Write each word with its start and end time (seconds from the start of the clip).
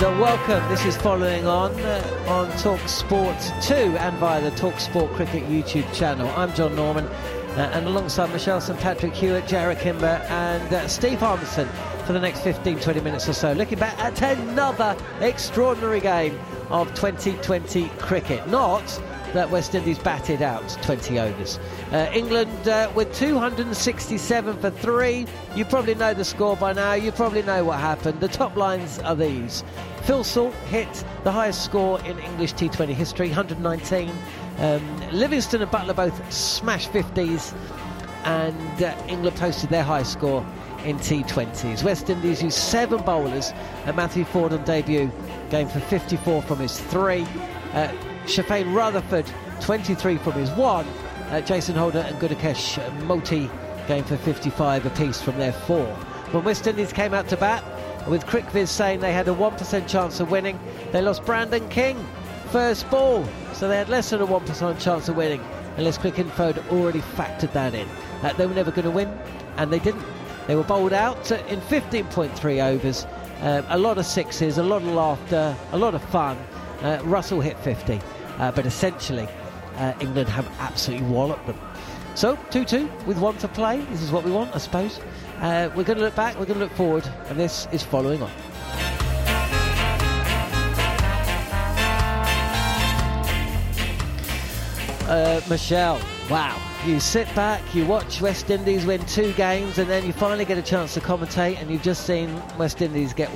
And 0.00 0.20
welcome. 0.20 0.68
This 0.68 0.84
is 0.84 0.96
following 0.96 1.44
on 1.48 1.72
uh, 1.80 2.24
on 2.28 2.56
Talk 2.58 2.78
Sport 2.88 3.36
2 3.62 3.74
and 3.74 4.16
via 4.18 4.40
the 4.40 4.52
Talk 4.52 4.78
Sport 4.78 5.10
Cricket 5.14 5.42
YouTube 5.48 5.92
channel. 5.92 6.28
I'm 6.36 6.54
Jon 6.54 6.76
Norman 6.76 7.04
uh, 7.04 7.72
and 7.74 7.84
alongside 7.84 8.30
Machel 8.30 8.62
St 8.62 8.78
Patrick 8.78 9.12
Hewitt, 9.12 9.46
Jarrod 9.46 9.80
Kimber 9.80 10.24
and 10.28 10.72
uh, 10.72 10.86
Steve 10.86 11.18
Harmison 11.18 11.68
for 12.06 12.12
the 12.12 12.20
next 12.20 12.42
15 12.42 12.78
20 12.78 13.00
minutes 13.00 13.28
or 13.28 13.32
so. 13.32 13.52
Looking 13.54 13.80
back 13.80 13.98
at 13.98 14.38
another 14.38 14.96
extraordinary 15.20 16.00
game 16.00 16.38
of 16.70 16.94
2020 16.94 17.88
cricket. 17.98 18.46
Not 18.48 19.02
that 19.32 19.50
West 19.50 19.74
Indies 19.74 19.98
batted 19.98 20.42
out 20.42 20.66
20 20.82 21.18
overs. 21.18 21.58
Uh, 21.92 22.10
England 22.14 22.68
uh, 22.68 22.90
with 22.94 23.14
267 23.14 24.56
for 24.58 24.70
three. 24.70 25.26
You 25.54 25.64
probably 25.64 25.94
know 25.94 26.14
the 26.14 26.24
score 26.24 26.56
by 26.56 26.72
now. 26.72 26.94
You 26.94 27.12
probably 27.12 27.42
know 27.42 27.64
what 27.64 27.78
happened. 27.78 28.20
The 28.20 28.28
top 28.28 28.56
lines 28.56 28.98
are 29.00 29.14
these. 29.14 29.64
Phil 30.02 30.24
Salt 30.24 30.54
hit 30.70 31.04
the 31.24 31.32
highest 31.32 31.64
score 31.64 32.00
in 32.00 32.18
English 32.18 32.54
T20 32.54 32.88
history, 32.88 33.28
119. 33.28 34.10
Um, 34.58 35.10
Livingstone 35.12 35.62
and 35.62 35.70
Buttler 35.70 35.94
both 35.94 36.32
smashed 36.32 36.90
50s, 36.92 37.54
and 38.24 38.82
uh, 38.82 38.96
England 39.06 39.36
posted 39.36 39.70
their 39.70 39.82
highest 39.84 40.12
score 40.12 40.44
in 40.84 40.96
T20s. 40.98 41.84
West 41.84 42.08
Indies 42.08 42.42
used 42.42 42.56
seven 42.56 43.02
bowlers, 43.02 43.52
and 43.84 43.96
Matthew 43.96 44.24
Forde 44.24 44.52
on 44.52 44.64
debut 44.64 45.10
going 45.50 45.68
for 45.68 45.80
54 45.80 46.42
from 46.42 46.58
his 46.58 46.80
three. 46.80 47.26
Uh, 47.74 47.92
Sherfane 48.28 48.74
Rutherford, 48.74 49.24
23 49.62 50.18
from 50.18 50.34
his 50.34 50.50
one. 50.50 50.86
Uh, 51.30 51.40
Jason 51.40 51.74
Holder 51.74 52.00
and 52.00 52.14
Gudakesh 52.18 52.76
Motie 53.06 53.50
going 53.88 54.04
for 54.04 54.18
55 54.18 54.84
apiece 54.84 55.22
from 55.22 55.38
their 55.38 55.52
four. 55.52 55.86
When 56.32 56.44
West 56.44 56.66
Indies 56.66 56.92
came 56.92 57.14
out 57.14 57.26
to 57.28 57.38
bat, 57.38 57.64
with 58.06 58.26
CricViz 58.26 58.68
saying 58.68 59.00
they 59.00 59.14
had 59.14 59.28
a 59.28 59.34
1% 59.34 59.88
chance 59.88 60.20
of 60.20 60.30
winning, 60.30 60.60
they 60.92 61.00
lost 61.00 61.24
Brandon 61.24 61.66
King 61.70 61.96
first 62.50 62.88
ball, 62.90 63.26
so 63.54 63.66
they 63.66 63.78
had 63.78 63.88
less 63.88 64.10
than 64.10 64.20
a 64.20 64.26
1% 64.26 64.78
chance 64.78 65.08
of 65.08 65.16
winning, 65.16 65.42
unless 65.78 65.96
Cricinfo 65.96 66.52
had 66.52 66.58
already 66.68 67.00
factored 67.00 67.52
that 67.54 67.74
in. 67.74 67.88
Uh, 68.22 68.34
they 68.34 68.46
were 68.46 68.54
never 68.54 68.70
going 68.70 68.84
to 68.84 68.90
win, 68.90 69.08
and 69.56 69.72
they 69.72 69.78
didn't. 69.78 70.04
They 70.46 70.54
were 70.54 70.64
bowled 70.64 70.92
out 70.92 71.30
in 71.30 71.62
15.3 71.62 72.62
overs. 72.62 73.06
Uh, 73.40 73.62
a 73.68 73.78
lot 73.78 73.96
of 73.96 74.04
sixes, 74.04 74.58
a 74.58 74.62
lot 74.62 74.82
of 74.82 74.88
laughter, 74.88 75.56
a 75.72 75.78
lot 75.78 75.94
of 75.94 76.02
fun. 76.04 76.36
Uh, 76.82 77.00
Russell 77.04 77.40
hit 77.40 77.58
50. 77.60 78.00
Uh, 78.38 78.52
but 78.52 78.66
essentially, 78.66 79.28
uh, 79.76 79.94
England 80.00 80.28
have 80.28 80.48
absolutely 80.60 81.06
walloped 81.06 81.46
them. 81.46 81.58
So, 82.14 82.36
2 82.50 82.64
2 82.64 82.90
with 83.06 83.18
one 83.18 83.36
to 83.38 83.48
play. 83.48 83.80
This 83.90 84.02
is 84.02 84.10
what 84.10 84.24
we 84.24 84.30
want, 84.30 84.54
I 84.54 84.58
suppose. 84.58 85.00
Uh, 85.40 85.70
we're 85.76 85.84
going 85.84 85.98
to 85.98 86.04
look 86.04 86.16
back, 86.16 86.38
we're 86.38 86.46
going 86.46 86.58
to 86.58 86.64
look 86.64 86.74
forward, 86.74 87.08
and 87.28 87.38
this 87.38 87.68
is 87.70 87.82
following 87.82 88.22
on. 88.22 88.30
Uh, 95.08 95.40
Machel, 95.46 95.98
wow. 96.28 96.60
You 96.84 97.00
sit 97.00 97.32
back, 97.34 97.62
you 97.74 97.86
watch 97.86 98.20
West 98.20 98.50
Indies 98.50 98.84
win 98.84 99.04
two 99.06 99.32
games, 99.32 99.78
and 99.78 99.88
then 99.88 100.04
you 100.04 100.12
finally 100.12 100.44
get 100.44 100.58
a 100.58 100.62
chance 100.62 100.94
to 100.94 101.00
commentate, 101.00 101.60
and 101.60 101.70
you've 101.70 101.82
just 101.82 102.04
seen 102.04 102.30
West 102.58 102.82
Indies 102.82 103.12
get 103.14 103.30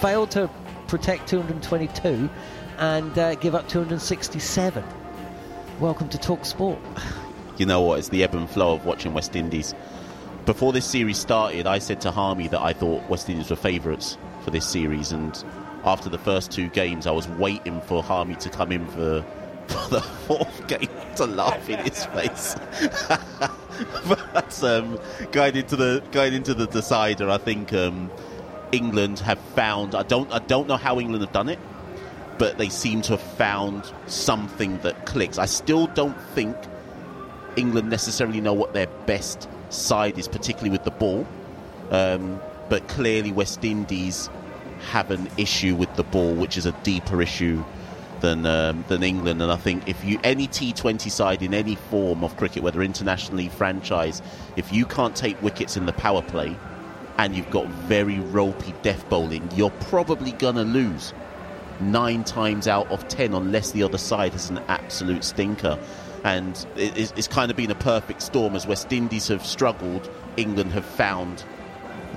fail 0.00 0.26
to 0.28 0.50
protect 0.86 1.28
222 1.28 2.28
and 2.78 3.18
uh, 3.18 3.34
give 3.36 3.54
up 3.54 3.68
267. 3.68 4.84
Welcome 5.80 6.08
to 6.10 6.18
Talk 6.18 6.44
Sport. 6.44 6.78
You 7.56 7.66
know 7.66 7.82
what? 7.82 7.98
It's 7.98 8.08
the 8.08 8.22
ebb 8.22 8.34
and 8.34 8.48
flow 8.48 8.74
of 8.74 8.84
watching 8.84 9.12
West 9.14 9.34
Indies. 9.34 9.74
Before 10.46 10.72
this 10.72 10.86
series 10.86 11.18
started, 11.18 11.66
I 11.66 11.78
said 11.78 12.00
to 12.02 12.10
Harmy 12.10 12.48
that 12.48 12.60
I 12.60 12.72
thought 12.72 13.08
West 13.08 13.28
Indies 13.28 13.50
were 13.50 13.56
favourites 13.56 14.16
for 14.44 14.50
this 14.50 14.66
series, 14.66 15.12
and 15.12 15.44
after 15.84 16.08
the 16.08 16.18
first 16.18 16.52
two 16.52 16.68
games, 16.68 17.06
I 17.06 17.10
was 17.10 17.28
waiting 17.28 17.80
for 17.82 18.02
Harmy 18.02 18.36
to 18.36 18.48
come 18.48 18.72
in 18.72 18.86
for, 18.86 19.24
for 19.66 19.90
the 19.90 20.00
fourth 20.00 20.66
game 20.68 20.88
to 21.16 21.26
laugh 21.26 21.68
in 21.68 21.80
his 21.80 22.06
face. 22.06 22.54
but 24.08 24.64
um, 24.64 24.98
going 25.32 25.56
into 25.56 25.76
the 25.76 26.02
going 26.12 26.32
into 26.32 26.54
the 26.54 26.66
decider, 26.66 27.28
I 27.28 27.38
think 27.38 27.72
um, 27.72 28.10
England 28.70 29.18
have 29.18 29.40
found. 29.56 29.94
I 29.94 30.04
don't 30.04 30.32
I 30.32 30.38
don't 30.38 30.68
know 30.68 30.76
how 30.76 31.00
England 31.00 31.22
have 31.22 31.32
done 31.32 31.48
it 31.48 31.58
but 32.38 32.56
they 32.58 32.68
seem 32.68 33.02
to 33.02 33.12
have 33.12 33.20
found 33.20 33.92
something 34.06 34.78
that 34.78 35.06
clicks. 35.06 35.38
I 35.38 35.46
still 35.46 35.88
don't 35.88 36.18
think 36.34 36.56
England 37.56 37.90
necessarily 37.90 38.40
know 38.40 38.52
what 38.52 38.72
their 38.72 38.86
best 39.06 39.48
side 39.70 40.18
is, 40.18 40.28
particularly 40.28 40.70
with 40.70 40.84
the 40.84 40.90
ball. 40.92 41.26
Um, 41.90 42.40
but 42.68 42.86
clearly, 42.88 43.32
West 43.32 43.64
Indies 43.64 44.30
have 44.90 45.10
an 45.10 45.28
issue 45.36 45.74
with 45.74 45.92
the 45.96 46.04
ball, 46.04 46.34
which 46.34 46.56
is 46.56 46.66
a 46.66 46.72
deeper 46.82 47.20
issue 47.20 47.64
than 48.20 48.46
um, 48.46 48.84
than 48.88 49.02
England. 49.02 49.42
And 49.42 49.50
I 49.50 49.56
think 49.56 49.88
if 49.88 50.04
you 50.04 50.20
any 50.22 50.46
T20 50.46 51.10
side 51.10 51.42
in 51.42 51.54
any 51.54 51.74
form 51.74 52.22
of 52.22 52.36
cricket, 52.36 52.62
whether 52.62 52.82
internationally, 52.82 53.48
franchise, 53.48 54.22
if 54.56 54.72
you 54.72 54.86
can't 54.86 55.16
take 55.16 55.40
wickets 55.42 55.76
in 55.76 55.86
the 55.86 55.92
power 55.92 56.22
play, 56.22 56.56
and 57.18 57.34
you've 57.34 57.50
got 57.50 57.66
very 57.66 58.20
ropey 58.20 58.74
death 58.82 59.08
bowling, 59.08 59.48
you're 59.56 59.70
probably 59.70 60.32
gonna 60.32 60.62
lose 60.64 61.12
nine 61.80 62.24
times 62.24 62.68
out 62.68 62.90
of 62.90 63.06
ten, 63.08 63.34
unless 63.34 63.72
the 63.72 63.82
other 63.82 63.98
side 63.98 64.34
is 64.34 64.50
an 64.50 64.58
absolute 64.68 65.24
stinker. 65.24 65.78
And 66.24 66.66
it's, 66.76 67.28
kind 67.28 67.50
of 67.50 67.56
been 67.56 67.70
a 67.70 67.76
perfect 67.76 68.22
storm 68.22 68.56
as 68.56 68.66
West 68.66 68.92
Indies 68.92 69.28
have 69.28 69.46
struggled, 69.46 70.10
England 70.36 70.72
have 70.72 70.84
found 70.84 71.44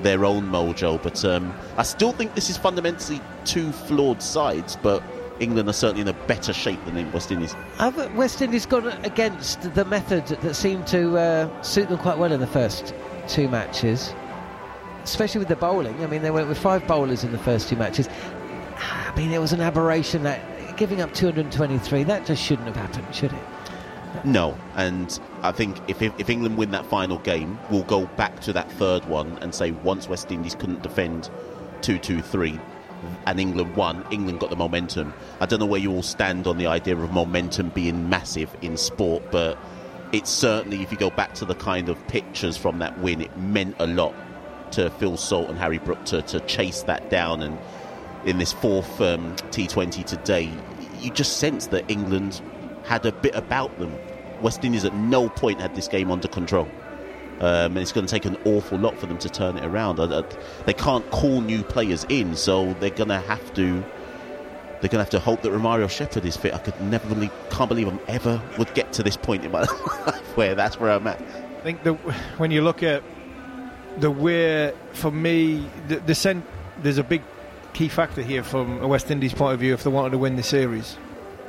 their 0.02 0.26
own 0.26 0.48
mojo. 0.48 1.02
But 1.02 1.24
um, 1.24 1.54
I 1.78 1.84
still 1.84 2.12
think 2.12 2.34
this 2.34 2.50
is 2.50 2.58
fundamentally 2.58 3.22
two 3.46 3.72
flawed 3.72 4.22
sides, 4.22 4.78
but 4.82 5.04
England 5.40 5.70
are 5.70 5.74
certainly 5.74 6.02
in 6.02 6.08
a 6.08 6.14
better 6.28 6.54
shape 6.54 6.84
than 6.86 7.12
West 7.12 7.32
Indies. 7.32 7.54
Have 7.78 8.16
West 8.16 8.42
Indies 8.42 8.66
gone 8.66 8.88
against 9.04 9.74
the 9.76 9.86
method 9.86 10.26
that 10.28 10.56
seemed 10.56 10.88
to 10.88 11.18
uh, 11.18 11.62
suit 11.62 11.90
them 11.90 11.98
quite 12.00 12.18
well 12.18 12.32
in 12.32 12.40
the 12.40 12.48
first 12.48 12.94
two 13.28 13.50
matches? 13.50 14.14
Especially 15.04 15.40
with 15.40 15.48
the 15.48 15.56
bowling. 15.56 16.04
I 16.04 16.08
mean, 16.08 16.22
they 16.22 16.32
went 16.32 16.48
with 16.48 16.60
five 16.60 16.86
bowlers 16.86 17.24
in 17.24 17.32
the 17.32 17.40
first 17.40 17.70
two 17.70 17.76
matches. 17.76 18.08
I 19.12 19.18
mean, 19.18 19.32
it 19.32 19.42
was 19.42 19.52
an 19.52 19.60
aberration 19.60 20.24
that 20.24 20.78
giving 20.78 21.02
up 21.02 21.14
223, 21.14 22.04
that 22.04 22.26
just 22.26 22.42
shouldn't 22.42 22.68
have 22.68 22.78
happened, 22.78 23.14
should 23.14 23.34
it? 23.34 23.44
No, 24.24 24.58
and 24.76 25.20
I 25.42 25.52
think 25.52 25.78
if, 25.90 26.02
if 26.02 26.30
England 26.30 26.58
win 26.58 26.72
that 26.72 26.86
final 26.86 27.18
game, 27.20 27.60
we'll 27.70 27.84
go 27.84 28.06
back 28.06 28.40
to 28.42 28.54
that 28.54 28.72
third 28.74 29.06
one 29.06 29.38
and 29.42 29.54
say 29.54 29.72
once 29.72 30.08
West 30.08 30.32
Indies 30.32 30.56
couldn't 30.56 30.82
defend 30.82 31.30
2 31.82 31.98
2 31.98 32.22
3 32.22 32.60
and 33.26 33.40
England 33.40 33.76
won, 33.76 34.06
England 34.12 34.40
got 34.40 34.50
the 34.50 34.56
momentum. 34.56 35.14
I 35.40 35.46
don't 35.46 35.60
know 35.60 35.66
where 35.66 35.80
you 35.80 35.92
all 35.92 36.04
stand 36.04 36.48
on 36.48 36.58
the 36.58 36.68
idea 36.68 36.96
of 36.96 37.12
momentum 37.12 37.70
being 37.70 38.10
massive 38.10 38.56
in 38.62 38.78
sport, 38.78 39.24
but 39.32 39.58
it's 40.12 40.30
certainly, 40.30 40.84
if 40.84 40.92
you 40.92 40.98
go 40.98 41.10
back 41.10 41.34
to 41.36 41.46
the 41.46 41.56
kind 41.56 41.90
of 41.90 42.08
pictures 42.08 42.58
from 42.58 42.80
that 42.80 42.98
win, 43.00 43.22
it 43.22 43.36
meant 43.38 43.76
a 43.80 43.88
lot 43.88 44.14
to 44.72 44.90
Phil 44.92 45.18
Salt 45.18 45.50
and 45.50 45.58
Harry 45.58 45.80
Brook 45.80 46.04
to, 46.06 46.22
to 46.24 46.40
chase 46.42 46.84
that 46.84 47.10
down 47.10 47.42
and 47.42 47.58
in 48.26 48.38
this 48.38 48.54
fourth 48.54 49.02
um, 49.02 49.36
T20 49.52 50.06
today, 50.06 50.52
you 51.00 51.12
just 51.12 51.38
sense 51.38 51.68
that 51.68 51.90
England 51.90 52.42
had 52.84 53.06
a 53.06 53.12
bit 53.12 53.36
about 53.36 53.78
them. 53.80 53.96
West 54.42 54.64
Indies 54.64 54.86
at 54.86 54.96
no 54.96 55.30
point 55.30 55.62
had 55.62 55.76
this 55.76 55.88
game 55.88 56.12
under 56.12 56.28
control. 56.28 56.68
Um, 57.40 57.72
and 57.72 57.80
it's 57.80 57.92
going 57.92 58.06
to 58.06 58.12
take 58.12 58.26
an 58.26 58.38
awful 58.46 58.78
lot 58.78 59.00
for 59.00 59.08
them 59.08 59.18
to 59.18 59.30
turn 59.30 59.58
it 59.58 59.66
around. 59.66 60.00
Uh, 60.00 60.04
uh, 60.04 60.30
they 60.66 60.74
can't 60.74 61.10
call 61.10 61.42
new 61.42 61.64
players 61.64 62.06
in, 62.08 62.36
so 62.36 62.74
they're 62.76 62.92
going 62.92 63.10
to 63.10 63.20
have 63.20 63.54
to. 63.56 63.84
They're 64.80 64.90
going 64.90 65.04
to 65.04 65.04
have 65.04 65.10
to 65.12 65.20
hope 65.20 65.42
that 65.44 65.52
Romario 65.52 65.90
Shepherd 65.90 66.26
is 66.26 66.36
fit. 66.36 66.54
I 66.56 66.58
could 66.58 66.80
never 66.82 67.08
believe, 67.08 67.32
can't 67.52 67.70
believe 67.70 67.88
I'm 67.88 68.00
ever 68.08 68.42
would 68.58 68.74
get 68.74 68.94
to 68.94 69.04
this 69.04 69.16
point 69.16 69.46
in 69.46 69.52
my 69.52 69.62
life 70.06 70.38
where 70.38 70.56
that's 70.56 70.80
where 70.80 70.92
I'm 70.92 71.06
at. 71.06 71.22
I 71.22 71.62
think 71.62 71.80
when 72.40 72.50
you 72.50 72.64
look 72.64 72.82
at 72.82 73.04
the 73.98 74.10
way, 74.10 74.74
for 74.94 75.12
me, 75.12 75.68
the, 75.88 75.98
the 75.98 76.44
there's 76.82 76.98
a 76.98 77.04
big 77.04 77.22
key 77.74 77.88
factor 77.88 78.22
here 78.22 78.44
from 78.44 78.82
a 78.82 78.88
West 78.88 79.12
Indies 79.12 79.34
point 79.34 79.54
of 79.54 79.60
view 79.60 79.74
if 79.74 79.84
they 79.84 79.90
wanted 79.90 80.12
to 80.12 80.18
win 80.18 80.36
the 80.36 80.44
series 80.44 80.98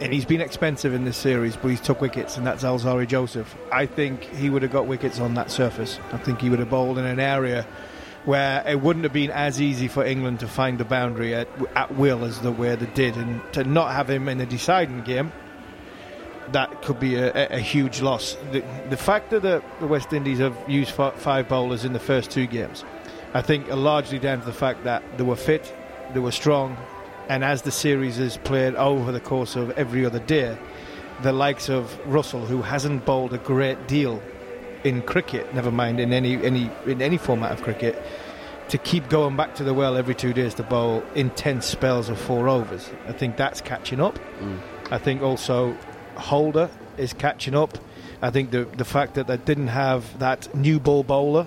and 0.02 0.12
he's 0.12 0.24
been 0.24 0.40
expensive 0.40 0.94
in 0.94 1.04
this 1.04 1.16
series, 1.16 1.56
but 1.56 1.68
he's 1.68 1.80
took 1.80 2.00
wickets, 2.00 2.36
and 2.36 2.44
that's 2.44 2.64
Alzarri 2.64 3.06
Joseph. 3.06 3.54
I 3.70 3.86
think 3.86 4.24
he 4.24 4.50
would 4.50 4.62
have 4.62 4.72
got 4.72 4.88
wickets 4.88 5.20
on 5.20 5.34
that 5.34 5.48
surface. 5.48 6.00
I 6.12 6.16
think 6.16 6.40
he 6.40 6.50
would 6.50 6.58
have 6.58 6.70
bowled 6.70 6.98
in 6.98 7.04
an 7.04 7.20
area 7.20 7.64
where 8.24 8.64
it 8.66 8.80
wouldn't 8.80 9.04
have 9.04 9.12
been 9.12 9.30
as 9.30 9.60
easy 9.60 9.86
for 9.86 10.04
England 10.04 10.40
to 10.40 10.48
find 10.48 10.78
the 10.78 10.84
boundary 10.84 11.34
at, 11.34 11.48
at 11.76 11.94
will 11.94 12.24
as 12.24 12.40
the 12.40 12.50
way 12.50 12.74
they 12.74 12.86
did, 12.86 13.16
and 13.16 13.40
to 13.52 13.62
not 13.62 13.92
have 13.92 14.10
him 14.10 14.28
in 14.28 14.40
a 14.40 14.46
deciding 14.46 15.02
game, 15.02 15.30
that 16.50 16.82
could 16.82 16.98
be 16.98 17.14
a, 17.14 17.28
a, 17.28 17.56
a 17.56 17.60
huge 17.60 18.00
loss. 18.00 18.36
The, 18.50 18.64
the 18.90 18.96
fact 18.96 19.30
that 19.30 19.42
the, 19.42 19.62
the 19.78 19.86
West 19.86 20.12
Indies 20.12 20.38
have 20.38 20.56
used 20.68 20.90
five 20.90 21.48
bowlers 21.48 21.84
in 21.84 21.92
the 21.92 22.00
first 22.00 22.32
two 22.32 22.48
games, 22.48 22.84
I 23.34 23.42
think, 23.42 23.70
are 23.70 23.76
largely 23.76 24.18
down 24.18 24.40
to 24.40 24.46
the 24.46 24.52
fact 24.52 24.82
that 24.82 25.04
they 25.16 25.22
were 25.22 25.36
fit, 25.36 25.72
they 26.12 26.20
were 26.20 26.32
strong, 26.32 26.76
and 27.28 27.44
as 27.44 27.62
the 27.62 27.70
series 27.70 28.18
is 28.18 28.36
played 28.38 28.74
over 28.74 29.12
the 29.12 29.20
course 29.20 29.56
of 29.56 29.70
every 29.72 30.04
other 30.04 30.18
day, 30.18 30.56
the 31.22 31.32
likes 31.32 31.68
of 31.68 31.98
Russell, 32.06 32.46
who 32.46 32.62
hasn't 32.62 33.04
bowled 33.04 33.32
a 33.32 33.38
great 33.38 33.86
deal 33.86 34.22
in 34.84 35.02
cricket, 35.02 35.54
never 35.54 35.70
mind 35.70 36.00
in 36.00 36.12
any 36.12 36.34
any 36.44 36.70
in 36.86 37.00
any 37.00 37.16
format 37.16 37.52
of 37.52 37.62
cricket, 37.62 38.02
to 38.68 38.78
keep 38.78 39.08
going 39.08 39.36
back 39.36 39.54
to 39.56 39.64
the 39.64 39.74
well 39.74 39.96
every 39.96 40.14
two 40.14 40.32
days 40.32 40.54
to 40.54 40.62
bowl 40.62 41.02
intense 41.14 41.66
spells 41.66 42.08
of 42.08 42.18
four 42.18 42.48
overs. 42.48 42.90
I 43.06 43.12
think 43.12 43.36
that's 43.36 43.60
catching 43.60 44.00
up. 44.00 44.18
Mm. 44.40 44.60
I 44.90 44.98
think 44.98 45.22
also 45.22 45.76
Holder 46.16 46.70
is 46.96 47.12
catching 47.12 47.54
up. 47.54 47.78
I 48.20 48.30
think 48.30 48.50
the 48.50 48.64
the 48.64 48.84
fact 48.84 49.14
that 49.14 49.26
they 49.26 49.36
didn't 49.36 49.68
have 49.68 50.18
that 50.18 50.54
new 50.54 50.80
ball 50.80 51.02
bowler 51.04 51.46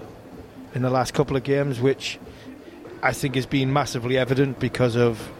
in 0.73 0.81
the 0.81 0.89
last 0.89 1.13
couple 1.13 1.35
of 1.35 1.43
games, 1.43 1.79
which 1.79 2.19
I 3.05 3.13
think 3.13 3.35
has 3.35 3.45
been 3.45 3.71
massively 3.71 4.17
evident 4.17 4.59
because 4.59 4.95
of 4.95 5.31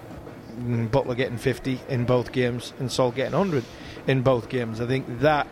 mm, 0.52 0.88
Buttler 0.88 1.18
getting 1.18 1.40
50 1.40 1.80
in 1.90 2.06
both 2.06 2.32
games 2.32 2.74
and 2.78 2.92
Salt 2.92 3.16
getting 3.16 3.34
100 3.34 3.64
in 4.06 4.22
both 4.22 4.50
games. 4.50 4.80
I 4.80 4.86
think 4.86 5.22
that 5.22 5.48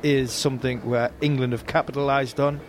is 0.00 0.30
something 0.30 0.86
where 0.88 1.10
England 1.20 1.54
have 1.54 1.66
capitalised 1.66 2.38
on. 2.38 2.60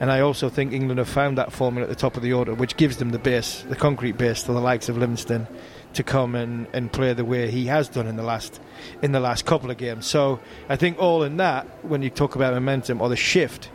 And 0.00 0.10
I 0.10 0.18
also 0.18 0.48
think 0.48 0.72
England 0.72 0.98
have 0.98 1.08
found 1.08 1.38
that 1.38 1.52
formula 1.52 1.84
at 1.84 1.88
the 1.88 1.94
top 1.94 2.16
of 2.16 2.24
the 2.24 2.32
order, 2.32 2.54
which 2.54 2.76
gives 2.76 2.96
them 2.96 3.10
the 3.10 3.20
base, 3.20 3.62
the 3.68 3.76
concrete 3.76 4.18
base, 4.18 4.42
to 4.42 4.52
the 4.52 4.60
likes 4.60 4.88
of 4.88 4.98
Livingstone 4.98 5.46
to 5.92 6.02
come 6.02 6.34
and, 6.34 6.66
and 6.72 6.92
play 6.92 7.12
the 7.12 7.24
way 7.24 7.52
he 7.52 7.66
has 7.66 7.88
done 7.88 8.08
in 8.08 8.16
the 8.16 8.24
last 8.24 8.60
in 9.00 9.12
the 9.12 9.20
last 9.20 9.46
couple 9.46 9.70
of 9.70 9.76
games. 9.76 10.06
So 10.06 10.40
I 10.68 10.74
think 10.74 10.98
all 10.98 11.22
in 11.22 11.36
that, 11.36 11.68
when 11.84 12.02
you 12.02 12.10
talk 12.10 12.34
about 12.34 12.52
momentum 12.52 13.00
or 13.00 13.08
the 13.08 13.14
shift, 13.14 13.70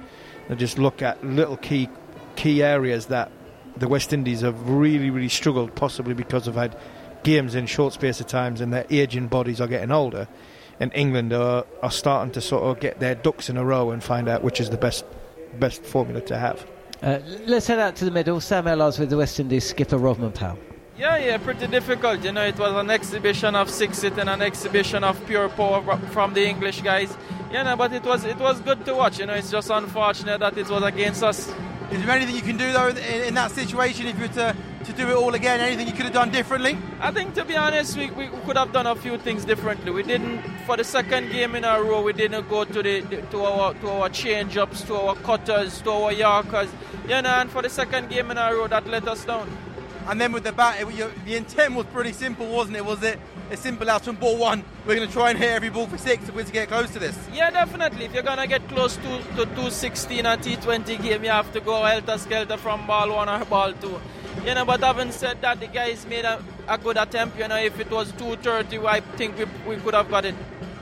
and 0.50 0.60
just 0.60 0.78
look 0.78 1.02
at 1.02 1.24
little 1.24 1.56
key 1.56 1.88
key 2.36 2.62
areas 2.62 3.06
that 3.06 3.32
the 3.78 3.88
West 3.88 4.14
Indies 4.14 4.42
have 4.42 4.70
really, 4.70 5.10
really 5.10 5.30
struggled, 5.30 5.76
possibly 5.76 6.14
because 6.14 6.48
of 6.48 6.56
had 6.56 6.78
games 7.24 7.56
in 7.56 7.66
short 7.66 7.94
space 7.94 8.20
of 8.20 8.28
times 8.28 8.62
and 8.62 8.74
their 8.74 8.86
aging 8.90 9.28
bodies 9.28 9.60
are 9.60 9.68
getting 9.68 9.92
older. 9.92 10.28
And 10.80 10.94
England 10.94 11.34
are, 11.34 11.66
are 11.84 11.92
starting 11.92 12.32
to 12.34 12.42
sort 12.42 12.64
of 12.64 12.80
get 12.80 13.00
their 13.00 13.16
ducks 13.16 13.50
in 13.50 13.58
a 13.58 13.66
row 13.66 13.92
and 13.92 14.02
find 14.04 14.30
out 14.30 14.44
which 14.44 14.62
is 14.62 14.70
the 14.70 14.78
best 14.78 15.06
best 15.60 15.84
formula 15.84 16.22
to 16.22 16.38
have. 16.38 16.66
Uh, 17.02 17.20
let's 17.48 17.68
head 17.68 17.80
out 17.80 17.96
to 17.98 18.06
the 18.06 18.12
middle. 18.12 18.40
Sam 18.40 18.66
Ellard 18.66 19.00
with 19.00 19.10
the 19.10 19.18
West 19.18 19.40
Indies 19.40 19.66
skipper 19.66 19.98
Rovman 19.98 20.34
Powell. 20.34 20.60
Yeah, 20.98 21.18
yeah, 21.18 21.38
pretty 21.38 21.68
difficult. 21.68 22.24
You 22.24 22.34
know, 22.34 22.46
it 22.46 22.60
was 22.60 22.74
an 22.76 22.90
exhibition 22.90 23.56
of 23.56 23.70
six 23.70 24.04
it 24.04 24.18
and 24.18 24.30
an 24.30 24.42
exhibition 24.42 25.04
of 25.06 25.26
pure 25.26 25.48
power 25.48 25.98
from 26.12 26.34
the 26.34 26.46
English 26.46 26.82
guys. 26.82 27.16
You 27.52 27.64
know, 27.64 27.78
but 27.78 27.94
it 27.94 28.04
was 28.04 28.26
it 28.26 28.38
was 28.38 28.60
good 28.60 28.84
to 28.84 28.94
watch. 28.94 29.18
You 29.18 29.26
know, 29.26 29.34
it's 29.34 29.50
just 29.50 29.70
unfortunate 29.70 30.40
that 30.42 30.58
it 30.58 30.70
was 30.70 30.84
against 30.84 31.24
us. 31.24 31.54
Is 31.92 32.06
there 32.06 32.12
anything 32.12 32.36
you 32.36 32.44
can 32.44 32.56
do 32.56 32.72
though 32.72 32.90
in, 32.90 32.98
in 32.98 33.34
that 33.34 33.50
situation 33.50 34.06
if 34.06 34.16
you 34.18 34.28
were 34.28 34.34
to, 34.34 34.56
to 34.84 34.94
do 34.94 35.10
it 35.10 35.16
all 35.16 35.34
again? 35.34 35.60
Anything 35.60 35.88
you 35.88 35.94
could 35.94 36.06
have 36.06 36.14
done 36.14 36.30
differently? 36.30 36.78
I 37.00 37.10
think 37.10 37.34
to 37.34 37.44
be 37.44 37.56
honest, 37.56 37.98
we, 37.98 38.12
we 38.12 38.28
could 38.46 38.58
have 38.58 38.72
done 38.72 38.86
a 38.86 38.96
few 38.96 39.18
things 39.18 39.44
differently. 39.44 39.92
We 39.92 40.04
didn't 40.04 40.44
for 40.68 40.78
the 40.78 40.84
second 40.84 41.32
game 41.32 41.56
in 41.56 41.64
a 41.64 41.82
row. 41.82 42.04
We 42.04 42.14
didn't 42.14 42.48
go 42.48 42.64
to 42.64 42.84
the, 42.84 43.02
to 43.32 43.42
our 43.44 43.74
to 43.74 43.90
our 43.90 44.10
change 44.10 44.56
ups, 44.56 44.84
to 44.84 44.96
our 44.96 45.16
cutters, 45.16 45.82
to 45.82 45.92
our 45.92 46.14
yorkers. 46.14 46.70
You 47.08 47.22
know, 47.24 47.30
and 47.30 47.50
for 47.50 47.64
the 47.64 47.70
second 47.70 48.10
game 48.10 48.30
in 48.30 48.38
a 48.38 48.54
row, 48.54 48.68
that 48.68 48.86
let 48.86 49.08
us 49.08 49.26
down. 49.26 49.50
And 50.08 50.22
then 50.22 50.32
with 50.32 50.44
the 50.44 50.52
bat, 50.52 50.80
it, 50.80 51.26
the 51.26 51.36
intent 51.36 51.74
was 51.74 51.88
pretty 51.88 52.14
simple, 52.14 52.48
wasn't 52.48 52.78
it? 52.78 52.86
Was 52.86 53.02
it 53.02 53.20
as 53.50 53.60
simple 53.60 53.90
as 53.90 54.04
from 54.04 54.16
ball 54.16 54.38
one, 54.38 54.64
we're 54.86 54.96
going 54.96 55.08
to 55.08 55.14
try 55.14 55.30
and 55.30 55.40
hit 55.40 55.50
every 55.50 55.70
ball 55.70 55.88
for 55.88 55.98
six 55.98 56.28
if 56.28 56.36
we're 56.36 56.44
to 56.44 56.52
get 56.52 56.68
close 56.68 56.92
to 56.92 57.00
this? 57.00 57.18
Yeah, 57.34 57.50
definitely. 57.50 58.06
If 58.06 58.14
you're 58.14 58.24
going 58.24 58.38
to 58.38 58.48
get 58.48 58.68
close 58.70 58.96
to, 58.98 59.02
to 59.02 59.46
216 59.46 60.26
and 60.26 60.42
T20 60.42 61.02
game, 61.02 61.24
you 61.24 61.30
have 61.30 61.52
to 61.54 61.60
go 61.60 61.84
helter 61.84 62.18
skelter 62.18 62.58
from 62.58 62.86
ball 62.86 63.10
one 63.10 63.30
or 63.30 63.44
ball 63.46 63.74
two. 63.74 64.00
You 64.46 64.54
know, 64.54 64.66
but 64.66 64.82
having 64.82 65.12
said 65.12 65.42
that, 65.42 65.60
the 65.60 65.68
guys 65.68 66.06
made 66.06 66.26
a, 66.26 66.44
a 66.68 66.78
good 66.78 66.98
attempt. 66.98 67.38
You 67.38 67.48
know, 67.48 67.58
if 67.58 67.80
it 67.80 67.90
was 67.90 68.12
230, 68.14 68.86
I 68.88 69.02
think 69.02 69.38
we, 69.38 69.46
we 69.76 69.82
could 69.82 69.94
have 69.94 70.10
got 70.10 70.26
it. 70.26 70.36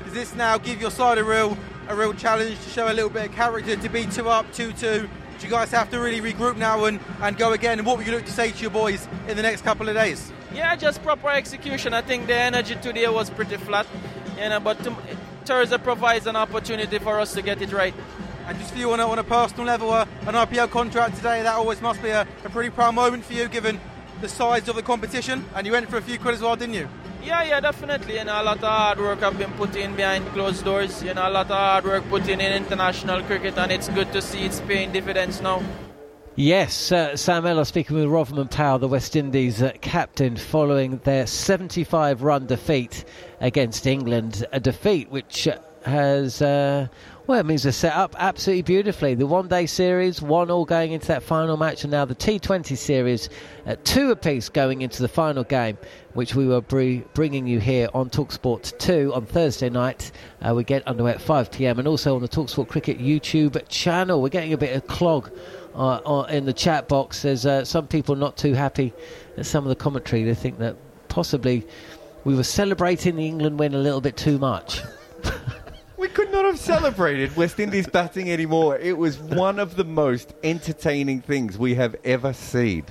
Does 0.03 0.13
this 0.13 0.35
now 0.35 0.57
give 0.57 0.81
your 0.81 0.91
side 0.91 1.17
a 1.17 1.23
real 1.23 1.57
a 1.89 1.95
real 1.95 2.13
challenge 2.13 2.61
to 2.61 2.69
show 2.69 2.91
a 2.91 2.93
little 2.93 3.09
bit 3.09 3.29
of 3.29 3.31
character 3.35 3.77
to 3.77 3.89
be 3.89 4.05
two 4.05 4.27
up, 4.29 4.51
two 4.53 4.73
two? 4.73 5.09
Do 5.39 5.45
you 5.45 5.51
guys 5.51 5.71
have 5.71 5.89
to 5.91 5.99
really 5.99 6.19
regroup 6.19 6.57
now 6.57 6.85
and, 6.85 6.99
and 7.21 7.37
go 7.37 7.53
again? 7.53 7.77
And 7.77 7.87
what 7.87 7.97
would 7.97 8.07
you 8.07 8.11
look 8.11 8.25
to 8.25 8.31
say 8.31 8.51
to 8.51 8.57
your 8.57 8.71
boys 8.71 9.07
in 9.27 9.37
the 9.37 9.43
next 9.43 9.61
couple 9.61 9.87
of 9.87 9.95
days? 9.95 10.31
Yeah, 10.53 10.75
just 10.75 11.03
proper 11.03 11.29
execution. 11.29 11.93
I 11.93 12.01
think 12.01 12.27
the 12.27 12.35
energy 12.35 12.75
today 12.75 13.07
was 13.07 13.29
pretty 13.29 13.57
flat, 13.57 13.85
you 14.37 14.49
know, 14.49 14.59
but 14.59 14.77
Thursday 15.45 15.77
provides 15.77 16.25
an 16.27 16.35
opportunity 16.35 16.99
for 16.99 17.19
us 17.19 17.33
to 17.33 17.41
get 17.41 17.61
it 17.61 17.71
right. 17.71 17.93
And 18.47 18.57
just 18.59 18.71
for 18.71 18.79
you 18.79 18.91
on 18.91 18.99
a, 18.99 19.07
on 19.07 19.19
a 19.19 19.23
personal 19.23 19.65
level, 19.65 19.91
uh, 19.91 20.05
an 20.21 20.35
IPL 20.35 20.69
contract 20.69 21.17
today, 21.17 21.43
that 21.43 21.55
always 21.55 21.81
must 21.81 22.01
be 22.01 22.09
a, 22.09 22.25
a 22.45 22.49
pretty 22.49 22.69
proud 22.69 22.95
moment 22.95 23.25
for 23.25 23.33
you 23.33 23.47
given 23.49 23.79
the 24.21 24.29
size 24.29 24.67
of 24.69 24.75
the 24.75 24.81
competition. 24.81 25.43
And 25.53 25.67
you 25.67 25.73
went 25.73 25.89
for 25.89 25.97
a 25.97 26.01
few 26.01 26.17
quid 26.17 26.35
as 26.35 26.41
well, 26.41 26.55
didn't 26.55 26.75
you? 26.75 26.87
Yeah, 27.21 27.43
yeah, 27.43 27.59
definitely. 27.59 28.15
You 28.15 28.23
know, 28.23 28.41
a 28.41 28.43
lot 28.43 28.57
of 28.57 28.63
hard 28.63 28.99
work 28.99 29.19
have 29.19 29.37
been 29.37 29.51
put 29.53 29.75
in 29.75 29.95
behind 29.95 30.25
closed 30.27 30.63
doors. 30.63 31.03
You 31.03 31.13
know, 31.13 31.27
a 31.27 31.29
lot 31.29 31.51
of 31.51 31.57
hard 31.57 31.83
work 31.83 32.07
put 32.09 32.27
in 32.29 32.39
in 32.39 32.53
international 32.53 33.21
cricket, 33.23 33.57
and 33.57 33.69
it's 33.69 33.89
good 33.89 34.13
to 34.13 34.21
see 34.21 34.45
it's 34.45 34.61
paying 34.61 34.93
dividends 34.93 35.41
now. 35.41 35.61
Yes, 36.39 36.91
uh, 36.91 37.17
Sam 37.17 37.45
Ellard 37.45 37.65
speaking 37.65 37.95
with 37.95 38.05
Rovman 38.05 38.51
Powell, 38.51 38.77
the 38.77 38.87
West 38.87 39.15
Indies 39.15 39.63
uh, 39.63 39.71
captain, 39.81 40.35
following 40.35 40.97
their 41.03 41.25
75 41.25 42.21
run 42.21 42.45
defeat 42.45 43.05
against 43.41 43.87
England. 43.87 44.45
A 44.51 44.59
defeat 44.59 45.09
which 45.09 45.47
has, 45.83 46.39
uh, 46.43 46.89
well, 47.25 47.39
it 47.39 47.45
means 47.47 47.63
they're 47.63 47.71
set 47.71 47.95
up 47.95 48.15
absolutely 48.19 48.61
beautifully. 48.61 49.15
The 49.15 49.25
one 49.25 49.47
day 49.47 49.65
series, 49.65 50.21
one 50.21 50.51
all 50.51 50.63
going 50.63 50.91
into 50.91 51.07
that 51.07 51.23
final 51.23 51.57
match, 51.57 51.83
and 51.83 51.89
now 51.89 52.05
the 52.05 52.13
T20 52.13 52.77
series, 52.77 53.29
uh, 53.65 53.75
two 53.83 54.11
apiece 54.11 54.47
going 54.47 54.83
into 54.83 55.01
the 55.01 55.07
final 55.07 55.43
game, 55.43 55.79
which 56.13 56.35
we 56.35 56.47
were 56.47 56.61
br- 56.61 56.99
bringing 57.15 57.47
you 57.47 57.59
here 57.59 57.89
on 57.95 58.11
Talksport 58.11 58.77
2 58.77 59.11
on 59.15 59.25
Thursday 59.25 59.69
night. 59.69 60.11
Uh, 60.47 60.53
we 60.53 60.63
get 60.63 60.85
underway 60.87 61.13
at 61.13 61.21
5 61.21 61.51
pm, 61.51 61.79
and 61.79 61.87
also 61.87 62.15
on 62.15 62.21
the 62.21 62.29
Talksport 62.29 62.67
Cricket 62.67 62.99
YouTube 62.99 63.59
channel. 63.69 64.21
We're 64.21 64.29
getting 64.29 64.53
a 64.53 64.57
bit 64.57 64.75
of 64.75 64.85
clog 64.85 65.31
uh, 65.77 66.01
uh, 66.05 66.23
in 66.23 66.45
the 66.45 66.53
chat 66.53 66.87
box. 66.87 67.21
There's 67.21 67.45
uh, 67.45 67.63
some 67.63 67.87
people 67.87 68.15
not 68.15 68.35
too 68.35 68.53
happy 68.53 68.93
at 69.37 69.45
some 69.45 69.63
of 69.63 69.69
the 69.69 69.75
commentary. 69.75 70.23
They 70.23 70.33
think 70.33 70.57
that 70.59 70.75
possibly 71.07 71.65
we 72.23 72.35
were 72.35 72.43
celebrating 72.43 73.15
the 73.15 73.25
England 73.25 73.59
win 73.59 73.73
a 73.73 73.77
little 73.77 74.01
bit 74.01 74.17
too 74.17 74.37
much. 74.37 74.81
we 75.97 76.07
could 76.07 76.31
not 76.31 76.45
have 76.45 76.59
celebrated 76.59 77.35
West 77.35 77.59
Indies 77.59 77.87
batting 77.87 78.31
anymore. 78.31 78.77
It 78.77 78.97
was 78.97 79.19
one 79.19 79.59
of 79.59 79.75
the 79.75 79.85
most 79.85 80.33
entertaining 80.43 81.21
things 81.21 81.57
we 81.57 81.75
have 81.75 81.95
ever 82.03 82.33
seen. 82.33 82.85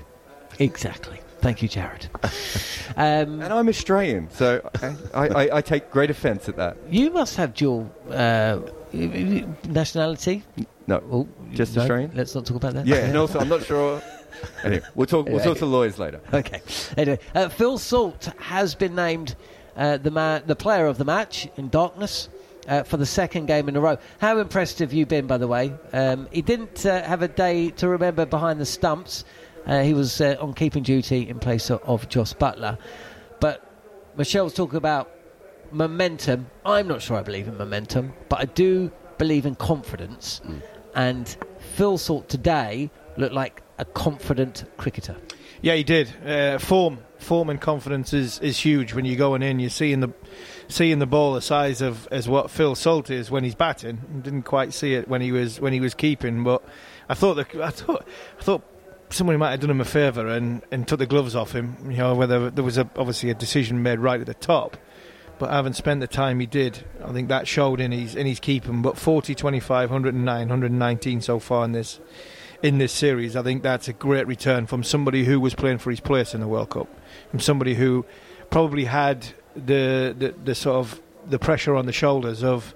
Exactly. 0.58 1.20
Thank 1.40 1.62
you, 1.62 1.68
Jarrod. 1.68 2.08
Um, 2.98 3.42
and 3.42 3.52
I'm 3.52 3.68
Australian, 3.68 4.30
so 4.30 4.70
I, 5.12 5.28
I, 5.28 5.56
I, 5.56 5.60
take 5.60 5.90
great 5.90 6.08
offence 6.08 6.48
at 6.48 6.56
that. 6.56 6.78
You 6.88 7.10
must 7.10 7.36
have 7.36 7.52
dual 7.52 7.92
uh, 8.08 8.60
nationality. 9.68 10.42
No, 10.86 11.02
oh, 11.10 11.28
just 11.52 11.76
no, 11.76 11.82
Australian. 11.82 12.12
Let's 12.14 12.34
not 12.34 12.46
talk 12.46 12.56
about 12.56 12.74
that. 12.74 12.86
Yeah, 12.86 12.96
and 12.96 13.16
also 13.16 13.38
I'm 13.38 13.48
not 13.48 13.64
sure. 13.64 14.02
Anyway, 14.64 14.82
we'll 14.94 15.06
talk. 15.06 15.26
We'll 15.26 15.40
talk 15.40 15.56
to 15.58 15.66
lawyers 15.66 15.98
later. 15.98 16.20
Okay. 16.30 16.60
Anyway, 16.98 17.18
uh, 17.34 17.48
Phil 17.48 17.78
Salt 17.78 18.28
has 18.38 18.74
been 18.74 18.94
named 18.94 19.34
uh, 19.76 19.96
the 19.96 20.10
man, 20.10 20.42
the 20.44 20.54
player 20.54 20.84
of 20.84 20.98
the 20.98 21.06
match 21.06 21.48
in 21.56 21.70
darkness. 21.70 22.28
Uh, 22.68 22.82
for 22.82 22.96
the 22.96 23.06
second 23.06 23.46
game 23.46 23.68
in 23.68 23.76
a 23.76 23.80
row. 23.80 23.96
How 24.18 24.38
impressed 24.38 24.80
have 24.80 24.92
you 24.92 25.06
been, 25.06 25.28
by 25.28 25.38
the 25.38 25.46
way? 25.46 25.72
Um, 25.92 26.26
he 26.32 26.42
didn't 26.42 26.84
uh, 26.84 27.00
have 27.04 27.22
a 27.22 27.28
day 27.28 27.70
to 27.70 27.86
remember 27.86 28.26
behind 28.26 28.60
the 28.60 28.66
stumps. 28.66 29.24
Uh, 29.66 29.82
he 29.82 29.94
was 29.94 30.20
uh, 30.20 30.34
on 30.40 30.52
keeping 30.52 30.82
duty 30.82 31.28
in 31.28 31.38
place 31.38 31.70
of, 31.70 31.80
of 31.84 32.08
Jos 32.08 32.34
Buttler. 32.34 32.76
But 33.38 33.64
Machel's 34.16 34.52
talking 34.52 34.78
about 34.78 35.15
momentum. 35.72 36.46
I'm 36.64 36.88
not 36.88 37.02
sure 37.02 37.16
I 37.16 37.22
believe 37.22 37.48
in 37.48 37.56
momentum, 37.56 38.12
but 38.28 38.40
I 38.40 38.44
do 38.44 38.90
believe 39.18 39.46
in 39.46 39.54
confidence. 39.54 40.40
Mm. 40.44 40.62
And 40.94 41.36
Phil 41.74 41.98
Salt 41.98 42.28
today 42.28 42.90
looked 43.16 43.34
like 43.34 43.62
a 43.78 43.84
confident 43.84 44.64
cricketer. 44.76 45.16
Yeah, 45.62 45.74
he 45.74 45.84
did. 45.84 46.12
Uh, 46.24 46.58
form, 46.58 46.98
form, 47.18 47.50
and 47.50 47.60
confidence 47.60 48.12
is, 48.12 48.38
is 48.40 48.58
huge 48.58 48.94
when 48.94 49.04
you're 49.04 49.16
going 49.16 49.42
in. 49.42 49.58
You're 49.58 49.70
seeing 49.70 50.00
the 50.00 50.10
seeing 50.68 50.98
the 50.98 51.06
ball 51.06 51.34
the 51.34 51.40
size 51.40 51.80
of 51.80 52.08
as 52.10 52.28
what 52.28 52.50
Phil 52.50 52.74
Salt 52.74 53.10
is 53.10 53.30
when 53.30 53.44
he's 53.44 53.54
batting. 53.54 54.20
Didn't 54.22 54.42
quite 54.42 54.72
see 54.72 54.94
it 54.94 55.08
when 55.08 55.20
he 55.20 55.32
was 55.32 55.60
when 55.60 55.72
he 55.72 55.80
was 55.80 55.94
keeping, 55.94 56.44
but 56.44 56.62
I 57.08 57.14
thought 57.14 57.34
that 57.34 57.54
I 57.56 57.70
thought 57.70 58.06
I 58.38 58.42
thought 58.42 58.62
somebody 59.10 59.38
might 59.38 59.52
have 59.52 59.60
done 59.60 59.70
him 59.70 59.80
a 59.80 59.84
favour 59.84 60.26
and, 60.28 60.62
and 60.70 60.86
took 60.86 60.98
the 60.98 61.06
gloves 61.06 61.34
off 61.34 61.52
him. 61.52 61.76
You 61.90 61.98
know, 61.98 62.14
whether 62.14 62.50
there 62.50 62.64
was 62.64 62.78
a, 62.78 62.88
obviously 62.96 63.30
a 63.30 63.34
decision 63.34 63.82
made 63.82 63.98
right 63.98 64.20
at 64.20 64.26
the 64.26 64.34
top, 64.34 64.76
but 65.38 65.50
having 65.50 65.72
spent 65.72 66.00
the 66.00 66.06
time 66.06 66.40
he 66.40 66.46
did, 66.46 66.84
I 67.04 67.12
think 67.12 67.28
that 67.28 67.46
showed 67.46 67.80
in 67.80 67.92
his 67.92 68.14
in 68.14 68.26
his 68.26 68.40
keeping. 68.40 68.82
But 68.82 68.96
40, 68.96 69.34
25, 69.34 69.90
109, 69.90 70.38
119 70.48 71.20
so 71.20 71.38
far 71.38 71.64
in 71.64 71.72
this 71.72 72.00
in 72.62 72.78
this 72.78 72.92
series, 72.92 73.36
I 73.36 73.42
think 73.42 73.62
that's 73.62 73.88
a 73.88 73.92
great 73.92 74.26
return 74.26 74.66
from 74.66 74.82
somebody 74.82 75.24
who 75.24 75.38
was 75.38 75.54
playing 75.54 75.78
for 75.78 75.90
his 75.90 76.00
place 76.00 76.34
in 76.34 76.40
the 76.40 76.48
World 76.48 76.70
Cup, 76.70 76.88
from 77.30 77.40
somebody 77.40 77.74
who 77.74 78.06
probably 78.50 78.84
had 78.84 79.26
the 79.54 80.14
the, 80.16 80.34
the 80.44 80.54
sort 80.54 80.76
of 80.76 81.00
the 81.28 81.38
pressure 81.38 81.74
on 81.74 81.86
the 81.86 81.92
shoulders 81.92 82.42
of 82.42 82.74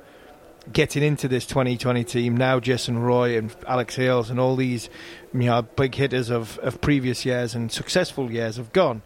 getting 0.73 1.03
into 1.03 1.29
this 1.29 1.47
2020 1.47 2.05
team. 2.05 2.37
Now 2.37 2.61
Jason 2.61 2.99
Roy 2.99 3.39
and 3.39 3.55
Alex 3.67 3.97
Hales 3.97 4.29
and 4.29 4.39
all 4.39 4.57
these 4.57 4.91
you 5.33 5.41
know 5.41 5.63
big 5.63 5.95
hitters 5.95 6.31
of, 6.31 6.59
of 6.59 6.81
previous 6.81 7.25
years 7.25 7.55
and 7.55 7.73
successful 7.73 8.31
years 8.31 8.57
have 8.57 8.73
gone 8.73 9.03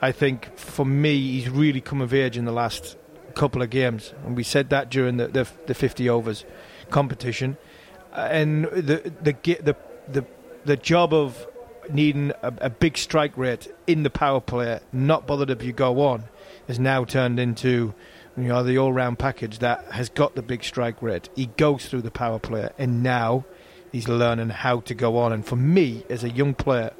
I 0.00 0.12
think 0.12 0.56
for 0.56 0.84
me 0.84 1.18
he's 1.32 1.48
really 1.48 1.80
come 1.80 2.00
of 2.00 2.14
age 2.14 2.36
in 2.36 2.44
the 2.44 2.52
last 2.52 2.96
couple 3.34 3.62
of 3.62 3.70
games 3.70 4.14
and 4.24 4.36
we 4.36 4.42
said 4.42 4.70
that 4.70 4.90
during 4.90 5.16
the, 5.16 5.28
the, 5.28 5.48
the 5.66 5.74
50 5.74 6.08
overs 6.08 6.44
competition 6.90 7.56
uh, 8.12 8.28
and 8.30 8.64
the 8.64 9.12
the 9.22 9.36
the 9.62 9.76
the, 10.08 10.24
the 10.64 10.76
job 10.76 11.12
of 11.12 11.46
needing 11.90 12.32
a, 12.42 12.52
a 12.62 12.70
big 12.70 12.96
strike 12.96 13.36
rate 13.36 13.72
in 13.86 14.02
the 14.02 14.10
power 14.10 14.40
play 14.40 14.80
not 14.92 15.26
bothered 15.26 15.50
if 15.50 15.62
you 15.62 15.72
go 15.72 16.00
on 16.00 16.24
has 16.66 16.78
now 16.78 17.04
turned 17.04 17.38
into 17.38 17.94
you 18.38 18.48
know 18.48 18.62
the 18.62 18.78
all-round 18.78 19.18
package 19.18 19.58
that 19.58 19.84
has 19.90 20.08
got 20.08 20.36
the 20.36 20.42
big 20.42 20.62
strike 20.62 21.02
rate. 21.02 21.28
He 21.34 21.46
goes 21.46 21.86
through 21.86 22.02
the 22.02 22.10
power 22.10 22.38
play, 22.38 22.68
and 22.78 23.02
now 23.02 23.44
he's 23.90 24.08
learning 24.08 24.50
how 24.50 24.80
to 24.80 24.94
go 24.94 25.16
on. 25.18 25.32
And 25.32 25.44
for 25.44 25.56
me, 25.56 26.04
as 26.08 26.22
a 26.22 26.30
young 26.30 26.54
player, 26.54 26.92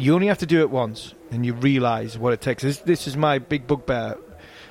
you 0.00 0.14
only 0.14 0.26
have 0.26 0.38
to 0.38 0.46
do 0.46 0.60
it 0.60 0.70
once, 0.70 1.14
and 1.30 1.44
you 1.44 1.54
realise 1.54 2.16
what 2.16 2.32
it 2.32 2.40
takes. 2.40 2.62
This, 2.62 2.78
this 2.78 3.06
is 3.06 3.16
my 3.16 3.38
big 3.38 3.66
bugbear 3.66 4.16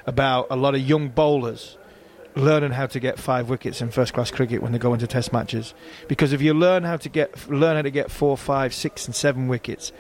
about 0.06 0.48
a 0.50 0.56
lot 0.56 0.76
of 0.76 0.82
young 0.82 1.10
bowlers 1.10 1.78
learning 2.36 2.72
how 2.72 2.86
to 2.86 3.00
get 3.00 3.18
five 3.18 3.50
wickets 3.50 3.82
in 3.82 3.90
first-class 3.90 4.30
cricket 4.30 4.62
when 4.62 4.72
they 4.72 4.78
go 4.78 4.94
into 4.94 5.08
Test 5.08 5.34
matches. 5.34 5.74
Because 6.08 6.34
if 6.34 6.42
you 6.42 6.54
learn 6.54 6.84
how 6.84 6.98
to 6.98 7.10
get 7.10 7.50
learn 7.50 7.76
how 7.76 7.82
to 7.82 7.90
get 7.90 8.12
four, 8.12 8.38
five, 8.38 8.74
six, 8.74 9.06
and 9.06 9.16
seven 9.16 9.48
wickets, 9.48 9.92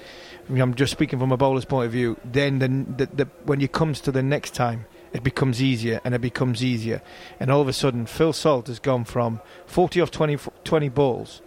I'm 0.50 0.76
just 0.76 0.92
speaking 0.92 1.20
from 1.20 1.32
a 1.32 1.38
bowler's 1.38 1.66
point 1.66 1.88
of 1.88 1.92
view. 1.92 2.18
Then 2.24 2.60
the, 2.60 3.06
the, 3.06 3.16
the, 3.16 3.26
when 3.46 3.60
it 3.62 3.72
comes 3.72 4.02
to 4.02 4.12
the 4.12 4.24
next 4.24 4.54
time 4.54 4.86
it 5.14 5.24
becomes 5.24 5.62
easier 5.62 6.00
and 6.04 6.14
it 6.14 6.22
becomes 6.22 6.64
easier. 6.64 7.02
And 7.40 7.50
all 7.50 7.62
of 7.62 7.68
a 7.68 7.74
sudden, 7.74 8.06
Phil 8.06 8.34
Salt 8.34 8.68
has 8.68 8.80
gone 8.80 9.04
from 9.04 9.42
40 9.66 10.02
off 10.02 10.12
20, 10.12 10.38
20 10.64 10.90
balls 10.90 11.42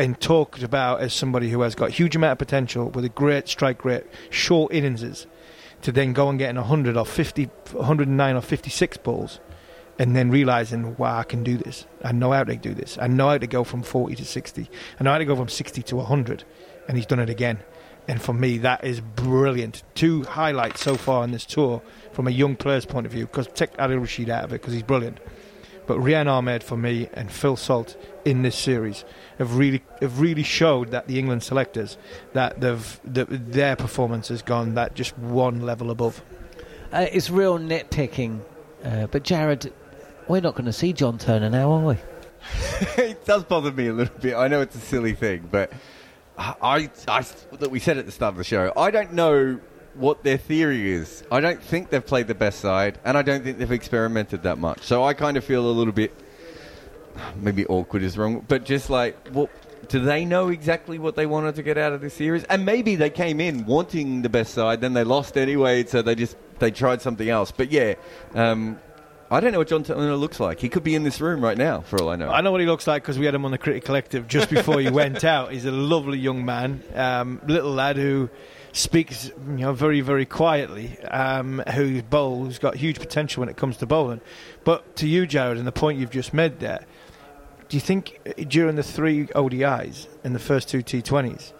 and 0.00 0.18
talked 0.18 0.62
about 0.62 1.02
as 1.02 1.12
somebody 1.12 1.50
who 1.50 1.60
has 1.60 1.74
got 1.74 1.90
a 1.90 1.92
huge 1.92 2.16
amount 2.16 2.32
of 2.32 2.38
potential 2.38 2.88
with 2.88 3.04
a 3.04 3.10
great 3.10 3.46
strike 3.46 3.84
rate, 3.84 4.04
short 4.30 4.72
innings, 4.72 5.26
to 5.82 5.92
then 5.92 6.14
go 6.14 6.30
and 6.30 6.38
getting 6.38 6.56
100 6.56 6.96
or 6.96 7.04
50, 7.04 7.44
109 7.72 8.36
or 8.36 8.40
56 8.40 8.96
balls. 8.96 9.40
And 9.98 10.16
then 10.16 10.30
realizing, 10.30 10.96
wow, 10.96 11.18
I 11.18 11.24
can 11.24 11.44
do 11.44 11.58
this. 11.58 11.84
I 12.02 12.12
know 12.12 12.32
how 12.32 12.44
to 12.44 12.56
do 12.56 12.72
this. 12.72 12.96
I 12.98 13.08
know 13.08 13.28
how 13.28 13.36
to 13.36 13.46
go 13.46 13.62
from 13.62 13.82
40 13.82 14.14
to 14.14 14.24
60. 14.24 14.70
I 14.98 15.04
know 15.04 15.12
how 15.12 15.18
to 15.18 15.26
go 15.26 15.36
from 15.36 15.50
60 15.50 15.82
to 15.82 15.96
100. 15.96 16.44
And 16.88 16.96
he's 16.96 17.04
done 17.04 17.18
it 17.18 17.28
again. 17.28 17.58
And 18.08 18.22
for 18.22 18.32
me, 18.32 18.56
that 18.56 18.82
is 18.82 19.02
brilliant. 19.02 19.82
Two 19.94 20.22
highlights 20.22 20.80
so 20.80 20.96
far 20.96 21.24
in 21.24 21.32
this 21.32 21.44
tour 21.44 21.82
from 22.12 22.26
a 22.26 22.30
young 22.30 22.56
player's 22.56 22.86
point 22.86 23.04
of 23.04 23.12
view, 23.12 23.26
because 23.26 23.48
take 23.48 23.76
Adil 23.76 24.00
Rashid 24.00 24.30
out 24.30 24.44
of 24.44 24.52
it 24.54 24.62
because 24.62 24.72
he's 24.72 24.82
brilliant. 24.82 25.18
But 25.90 25.98
Rehan 25.98 26.28
Ahmed 26.28 26.62
for 26.62 26.76
me 26.76 27.08
and 27.14 27.32
Phil 27.32 27.56
Salt 27.56 27.96
in 28.24 28.42
this 28.42 28.54
series 28.54 29.04
have 29.38 29.56
really 29.56 29.82
have 30.00 30.20
really 30.20 30.44
showed 30.44 30.92
that 30.92 31.08
the 31.08 31.18
England 31.18 31.42
selectors 31.42 31.98
that 32.32 32.60
they've 32.60 33.00
that 33.02 33.26
their 33.50 33.74
performance 33.74 34.28
has 34.28 34.40
gone 34.40 34.74
that 34.74 34.94
just 34.94 35.18
one 35.18 35.62
level 35.62 35.90
above. 35.90 36.22
Uh, 36.92 37.06
it's 37.10 37.28
real 37.28 37.58
nitpicking, 37.58 38.38
uh, 38.84 39.08
but 39.08 39.24
Jarrod, 39.24 39.72
we're 40.28 40.40
not 40.40 40.54
going 40.54 40.66
to 40.66 40.72
see 40.72 40.92
John 40.92 41.18
Turner 41.18 41.50
now, 41.50 41.72
are 41.72 41.84
we? 41.84 41.96
it 43.02 43.24
does 43.24 43.42
bother 43.42 43.72
me 43.72 43.88
a 43.88 43.92
little 43.92 44.16
bit. 44.20 44.36
I 44.36 44.46
know 44.46 44.60
it's 44.60 44.76
a 44.76 44.78
silly 44.80 45.14
thing, 45.14 45.48
but 45.50 45.72
I, 46.38 46.88
I 47.08 47.26
that 47.58 47.72
we 47.72 47.80
said 47.80 47.98
at 47.98 48.06
the 48.06 48.12
start 48.12 48.34
of 48.34 48.38
the 48.38 48.44
show, 48.44 48.72
I 48.76 48.92
don't 48.92 49.12
know 49.12 49.58
what 50.00 50.24
their 50.24 50.38
theory 50.38 50.92
is. 50.92 51.22
I 51.30 51.40
don't 51.40 51.62
think 51.62 51.90
they've 51.90 52.04
played 52.04 52.26
the 52.26 52.34
best 52.34 52.60
side, 52.60 52.98
and 53.04 53.16
I 53.16 53.22
don't 53.22 53.44
think 53.44 53.58
they've 53.58 53.70
experimented 53.70 54.42
that 54.44 54.58
much. 54.58 54.82
So 54.82 55.04
I 55.04 55.14
kind 55.14 55.36
of 55.36 55.44
feel 55.44 55.64
a 55.64 55.70
little 55.70 55.92
bit, 55.92 56.12
maybe 57.36 57.66
awkward 57.66 58.02
is 58.02 58.16
wrong, 58.16 58.44
but 58.48 58.64
just 58.64 58.90
like, 58.90 59.16
well, 59.32 59.48
do 59.88 60.00
they 60.00 60.24
know 60.24 60.48
exactly 60.48 60.98
what 60.98 61.16
they 61.16 61.26
wanted 61.26 61.54
to 61.56 61.62
get 61.62 61.76
out 61.76 61.92
of 61.92 62.00
this 62.00 62.14
series? 62.14 62.44
And 62.44 62.64
maybe 62.64 62.96
they 62.96 63.10
came 63.10 63.40
in 63.40 63.66
wanting 63.66 64.22
the 64.22 64.28
best 64.28 64.54
side, 64.54 64.80
then 64.80 64.94
they 64.94 65.04
lost 65.04 65.36
anyway, 65.36 65.84
so 65.84 66.02
they 66.02 66.14
just 66.14 66.36
they 66.58 66.70
tried 66.70 67.02
something 67.02 67.28
else. 67.28 67.50
But 67.50 67.70
yeah, 67.70 67.94
um, 68.34 68.78
I 69.30 69.40
don't 69.40 69.52
know 69.52 69.58
what 69.58 69.68
John 69.68 69.84
Turner 69.84 70.16
looks 70.16 70.40
like. 70.40 70.60
He 70.60 70.68
could 70.68 70.82
be 70.82 70.94
in 70.94 71.04
this 71.04 71.20
room 71.20 71.42
right 71.42 71.56
now, 71.56 71.82
for 71.82 72.02
all 72.02 72.08
I 72.08 72.16
know. 72.16 72.30
I 72.30 72.40
know 72.40 72.52
what 72.52 72.60
he 72.60 72.66
looks 72.66 72.86
like 72.86 73.02
because 73.02 73.18
we 73.18 73.26
had 73.26 73.34
him 73.34 73.44
on 73.44 73.50
the 73.50 73.58
Cricket 73.58 73.84
Collective 73.84 74.26
just 74.26 74.50
before 74.50 74.80
he 74.80 74.90
went 74.90 75.24
out. 75.36 75.52
He's 75.52 75.66
a 75.66 75.70
lovely 75.70 76.18
young 76.18 76.44
man, 76.44 76.82
um, 76.94 77.40
little 77.46 77.72
lad 77.72 77.96
who 77.96 78.28
speaks, 78.72 79.28
you 79.28 79.58
know, 79.58 79.72
very 79.72 80.00
very 80.00 80.26
quietly. 80.26 80.98
Um, 81.04 81.62
who 81.74 82.02
bowls, 82.02 82.46
who's 82.46 82.58
got 82.58 82.76
huge 82.76 82.98
potential 82.98 83.40
when 83.40 83.48
it 83.48 83.56
comes 83.56 83.76
to 83.78 83.86
bowling. 83.86 84.20
But 84.64 84.96
to 84.96 85.06
you, 85.06 85.26
Jarrod, 85.26 85.58
and 85.58 85.66
the 85.66 85.72
point 85.72 85.98
you've 85.98 86.10
just 86.10 86.34
made 86.34 86.60
there, 86.60 86.84
do 87.68 87.76
you 87.76 87.80
think 87.80 88.20
uh, 88.26 88.42
during 88.48 88.76
the 88.76 88.82
three 88.82 89.26
ODIs 89.28 90.08
and 90.24 90.34
the 90.34 90.40
first 90.40 90.68
two 90.68 90.78
T20s, 90.78 91.52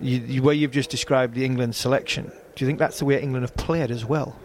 you, 0.00 0.18
you, 0.18 0.42
where 0.42 0.54
you've 0.54 0.72
just 0.72 0.90
described 0.90 1.34
the 1.34 1.44
England 1.44 1.74
selection, 1.74 2.32
do 2.54 2.64
you 2.64 2.66
think 2.66 2.78
that's 2.78 2.98
the 2.98 3.04
way 3.04 3.20
England 3.20 3.44
have 3.44 3.54
played 3.56 3.90
as 3.90 4.04
well? 4.04 4.36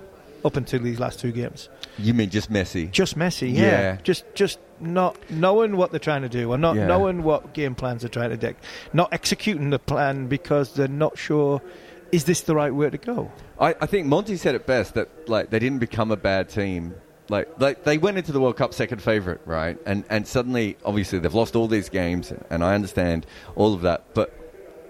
up 0.46 0.56
until 0.56 0.80
these 0.80 1.00
last 1.00 1.20
two 1.20 1.32
games. 1.32 1.70
You 1.98 2.14
mean 2.14 2.30
just 2.30 2.50
messy? 2.50 2.88
Just 2.88 3.16
messy, 3.16 3.50
yeah. 3.50 3.62
yeah. 3.62 3.98
Just 4.04 4.24
just 4.34 4.60
not 4.80 5.18
knowing 5.30 5.78
what 5.78 5.92
they're 5.92 6.00
trying 6.00 6.22
to 6.24 6.30
do, 6.30 6.52
or 6.52 6.58
not 6.58 6.76
yeah. 6.76 6.88
knowing 6.88 7.24
what 7.24 7.54
game 7.54 7.76
plans 7.76 8.02
they're 8.02 8.10
trying 8.10 8.30
to 8.32 8.38
do, 8.38 8.54
not 8.94 9.12
executing 9.14 9.70
the 9.70 9.80
plan 9.80 10.28
because 10.28 10.74
they're 10.74 10.88
not 10.88 11.18
sure. 11.18 11.62
Is 12.12 12.24
this 12.24 12.42
the 12.42 12.56
right 12.56 12.74
way 12.74 12.90
to 12.90 12.98
go? 12.98 13.32
I, 13.60 13.76
I 13.82 13.86
think 13.86 14.08
Monty 14.08 14.38
said 14.38 14.56
it 14.56 14.66
best 14.66 14.94
that 14.94 15.30
like 15.30 15.50
they 15.50 15.60
didn't 15.60 15.80
become 15.80 16.12
a 16.12 16.18
bad 16.18 16.50
team 16.50 16.96
like, 17.30 17.60
like 17.60 17.84
they 17.84 17.98
went 17.98 18.18
into 18.18 18.32
the 18.32 18.40
World 18.40 18.58
Cup 18.58 18.74
second 18.74 19.02
favourite, 19.02 19.42
right? 19.46 19.78
And 19.86 20.06
and 20.10 20.28
suddenly, 20.28 20.78
obviously, 20.86 21.20
they've 21.20 21.34
lost 21.34 21.56
all 21.56 21.68
these 21.68 21.90
games, 21.90 22.32
and 22.50 22.64
I 22.64 22.74
understand 22.74 23.26
all 23.56 23.74
of 23.74 23.82
that, 23.82 24.14
but 24.14 24.34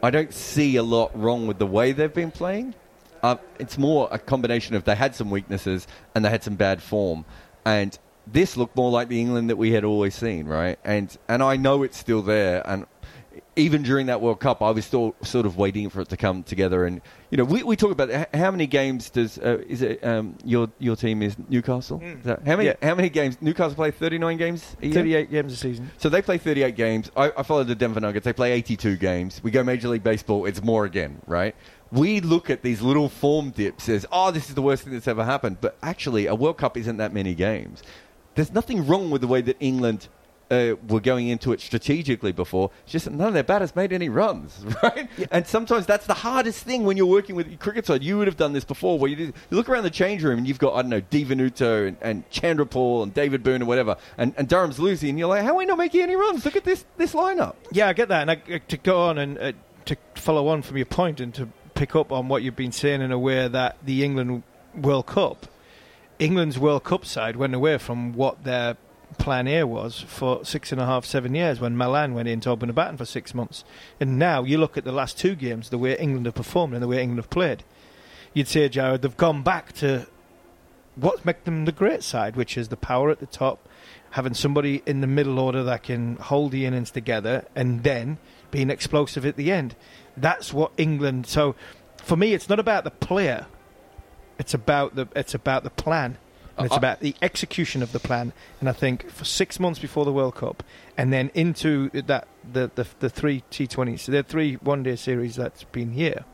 I 0.04 0.12
don't 0.12 0.34
see 0.34 0.76
a 0.76 0.84
lot 0.84 1.18
wrong 1.20 1.48
with 1.48 1.58
the 1.58 1.66
way 1.66 1.92
they've 1.92 2.14
been 2.14 2.32
playing. 2.32 2.76
Uh, 3.24 3.38
it's 3.60 3.78
more 3.78 4.08
a 4.12 4.20
combination 4.20 4.76
of 4.76 4.84
they 4.84 4.96
had 4.96 5.16
some 5.16 5.32
weaknesses 5.32 5.88
and 6.14 6.24
they 6.24 6.30
had 6.30 6.44
some 6.44 6.56
bad 6.56 6.82
form, 6.82 7.26
and 7.66 7.98
this 8.28 8.56
looked 8.56 8.76
more 8.76 8.92
like 8.92 9.08
the 9.08 9.20
England 9.20 9.50
that 9.50 9.58
we 9.58 9.72
had 9.72 9.84
always 9.84 10.14
seen, 10.14 10.46
right? 10.46 10.78
And 10.84 11.16
and 11.28 11.42
I 11.42 11.56
know 11.56 11.82
it's 11.82 11.98
still 11.98 12.22
there, 12.22 12.62
and 12.68 12.86
even 13.58 13.84
during 13.84 14.06
that 14.08 14.22
World 14.22 14.40
Cup, 14.40 14.62
I 14.62 14.72
was 14.72 14.86
still 14.86 15.16
sort 15.24 15.46
of 15.46 15.58
waiting 15.58 15.90
for 15.90 16.02
it 16.02 16.10
to 16.10 16.18
come 16.18 16.44
together. 16.44 16.86
And 16.86 17.02
you 17.32 17.38
know, 17.38 17.44
we, 17.44 17.64
we 17.64 17.76
talk 17.76 17.92
about 17.92 18.34
how 18.34 18.52
many 18.52 18.68
games 18.68 19.10
does 19.10 19.38
uh, 19.38 19.64
is 19.68 19.82
it 19.82 20.04
um, 20.04 20.38
your 20.46 20.70
your 20.80 20.96
team 20.96 21.22
is 21.22 21.36
Newcastle? 21.50 22.00
Mm. 22.00 22.20
Is 22.20 22.26
that, 22.26 22.46
how 22.46 22.56
many 22.56 22.70
yeah. 22.70 22.76
how 22.82 22.96
many 22.96 23.10
games 23.10 23.38
Newcastle 23.42 23.76
play? 23.76 23.92
Thirty 23.92 24.18
nine 24.18 24.38
games, 24.38 24.64
thirty 24.82 25.16
eight 25.16 25.32
games 25.32 25.54
a 25.54 25.58
season. 25.58 25.92
So 25.98 26.10
they 26.10 26.22
play 26.22 26.38
thirty 26.38 26.64
eight 26.64 26.76
games. 26.76 27.12
I, 27.18 27.32
I 27.38 27.44
follow 27.44 27.64
the 27.64 27.76
Denver 27.76 28.00
Nuggets. 28.00 28.26
They 28.26 28.34
play 28.34 28.54
eighty 28.54 28.78
two 28.78 28.96
games. 28.96 29.42
We 29.44 29.52
go 29.52 29.64
Major 29.64 29.90
League 29.90 30.04
Baseball. 30.04 30.46
It's 30.46 30.64
more 30.64 30.86
again, 30.86 31.22
right? 31.28 31.56
we 31.92 32.20
look 32.20 32.50
at 32.50 32.64
these 32.64 32.82
little 32.82 33.10
form 33.10 33.52
dips 33.52 33.88
as, 33.90 34.06
oh, 34.12 34.32
this 34.32 34.50
is 34.50 34.56
the 34.56 34.62
worst 34.62 34.84
thing 34.84 34.94
that's 34.94 35.08
ever 35.08 35.24
happened. 35.24 35.58
But 35.62 35.78
actually, 35.82 36.28
a 36.28 36.36
World 36.36 36.58
Cup 36.58 36.78
isn't 36.78 36.98
that 36.98 37.14
many 37.14 37.34
games. 37.34 37.82
There's 38.36 38.52
nothing 38.52 38.86
wrong 38.86 39.10
with 39.10 39.22
the 39.22 39.28
way 39.28 39.42
that 39.42 39.58
England 39.60 40.08
uh, 40.50 40.76
were 40.88 41.00
going 41.00 41.28
into 41.28 41.52
it 41.52 41.62
strategically 41.62 42.32
before. 42.32 42.72
It's 42.84 42.92
just 42.92 43.10
none 43.10 43.28
of 43.28 43.34
their 43.34 43.44
batters 43.44 43.76
made 43.76 43.92
any 43.92 44.10
runs, 44.10 44.64
right? 44.84 45.10
Yeah. 45.18 45.26
And 45.32 45.48
sometimes 45.48 45.86
that's 45.86 46.06
the 46.06 46.14
hardest 46.14 46.64
thing 46.64 46.84
when 46.84 46.98
you're 46.98 47.06
working 47.06 47.36
with 47.36 47.48
your 47.48 47.58
cricket 47.58 47.86
side. 47.86 48.04
You 48.04 48.18
would 48.18 48.28
have 48.28 48.38
done 48.38 48.54
this 48.54 48.64
before, 48.64 48.98
where 48.98 49.10
you, 49.10 49.18
you 49.18 49.34
look 49.52 49.70
around 49.70 49.84
the 49.84 49.90
change 49.90 50.24
room 50.24 50.38
and 50.38 50.48
you've 50.48 50.60
got 50.60 50.74
I 50.74 50.82
don't 50.82 50.90
know 50.90 51.02
Di 51.02 51.26
Venuto 51.26 51.88
and, 51.88 51.98
and 52.02 52.30
Chanderpaul 52.30 53.04
and 53.04 53.14
David 53.14 53.44
Boon 53.44 53.56
and 53.56 53.68
whatever, 53.68 53.98
and, 54.18 54.34
and 54.38 54.48
Durham's 54.48 54.80
losing, 54.80 55.10
and 55.10 55.20
you're 55.20 55.28
like, 55.28 55.44
how 55.44 55.52
are 55.52 55.58
we 55.58 55.66
not 55.66 55.78
making 55.78 56.02
any 56.02 56.16
runs? 56.16 56.46
Look 56.46 56.56
at 56.56 56.64
this 56.64 56.86
this 56.98 57.14
lineup. 57.14 57.56
Yeah, 57.72 57.88
I 57.88 57.94
get 57.94 58.10
that, 58.10 58.22
and 58.22 58.32
I, 58.32 58.58
to 58.60 58.78
go 58.78 59.02
on 59.02 59.18
and 59.18 59.38
uh, 59.38 59.52
to 59.86 59.98
follow 60.16 60.48
on 60.48 60.62
from 60.62 60.78
your 60.78 60.86
point 60.86 61.20
and 61.20 61.34
to 61.36 61.50
pick 61.74 61.96
up 61.96 62.12
on 62.12 62.28
what 62.28 62.44
you've 62.44 62.56
been 62.56 62.72
saying 62.72 63.02
in 63.02 63.12
a 63.12 63.20
way 63.20 63.48
that 63.48 63.78
the 63.84 64.04
England 64.04 64.44
World 64.76 65.06
Cup, 65.06 65.48
England's 66.20 66.58
World 66.58 66.84
Cup 66.84 67.06
side 67.06 67.36
went 67.36 67.54
away 67.54 67.78
from 67.78 68.14
what 68.14 68.44
their 68.44 68.78
plan 69.18 69.48
A 69.48 69.64
was 69.64 70.00
for 70.00 70.44
six 70.46 70.72
and 70.72 70.82
a 70.82 70.86
half, 70.86 71.06
seven 71.06 71.34
years 71.34 71.60
when 71.60 71.78
Malan 71.78 72.14
went 72.14 72.28
in 72.28 72.40
to 72.42 72.50
open 72.50 72.70
a 72.70 72.74
baton 72.74 72.98
for 72.98 73.06
six 73.06 73.34
months. 73.34 73.64
And 74.00 74.20
now 74.20 74.44
you 74.44 74.58
look 74.58 74.78
at 74.78 74.84
the 74.84 74.92
last 74.92 75.18
two 75.18 75.36
games, 75.36 75.70
the 75.70 75.78
way 75.78 75.98
England 75.98 76.26
have 76.26 76.36
performed 76.36 76.74
and 76.74 76.84
the 76.84 76.88
way 76.88 77.02
England 77.02 77.20
have 77.20 77.30
played. 77.30 77.64
You'd 78.34 78.48
say, 78.48 78.68
Jarrod, 78.70 79.02
they've 79.02 79.18
gone 79.18 79.44
back 79.44 79.74
to 79.74 80.08
what 80.96 81.26
makes 81.26 81.44
them 81.44 81.66
the 81.66 81.72
great 81.72 82.04
side, 82.04 82.36
which 82.36 82.58
is 82.58 82.70
the 82.70 82.78
power 82.78 83.10
at 83.10 83.20
the 83.20 83.26
top, 83.26 83.68
having 84.12 84.34
somebody 84.34 84.82
in 84.86 85.02
the 85.02 85.08
middle 85.08 85.40
order 85.40 85.64
that 85.64 85.84
can 85.84 86.18
hold 86.18 86.52
the 86.52 86.66
innings 86.66 86.92
together, 86.92 87.46
and 87.56 87.84
then 87.84 88.18
being 88.52 88.70
explosive 88.70 89.26
at 89.26 89.36
the 89.36 89.52
end. 89.52 89.76
That's 90.16 90.54
what 90.54 90.72
England. 90.78 91.28
So, 91.28 91.56
for 91.98 92.18
me, 92.18 92.34
it's 92.34 92.50
not 92.50 92.60
about 92.60 92.84
the 92.84 92.92
player. 92.92 93.46
It's 94.40 94.54
about 94.54 94.96
the 94.96 95.08
it's 95.16 95.34
about 95.34 95.64
the 95.64 95.70
plan. 95.70 96.18
And 96.58 96.66
it's 96.66 96.74
Uh, 96.74 96.78
about 96.78 97.00
the 97.02 97.16
execution 97.22 97.84
of 97.84 97.92
the 97.92 98.00
plan. 98.00 98.34
And 98.60 98.68
I 98.70 98.74
think 98.74 99.10
for 99.12 99.26
six 99.26 99.60
months 99.60 99.80
before 99.80 100.06
the 100.06 100.12
World 100.14 100.36
Cup, 100.36 100.64
and 100.98 101.14
then 101.14 101.30
into 101.34 101.90
that 101.92 102.28
the 102.52 102.72
the, 102.76 102.86
the 103.00 103.10
three 103.10 103.44
T20s, 103.52 104.00
so 104.02 104.12
the 104.12 104.24
three 104.24 104.56
one 104.56 104.84
day 104.84 104.96
series 104.96 105.36
that's 105.36 105.64
been 105.66 105.92
here, 105.92 106.26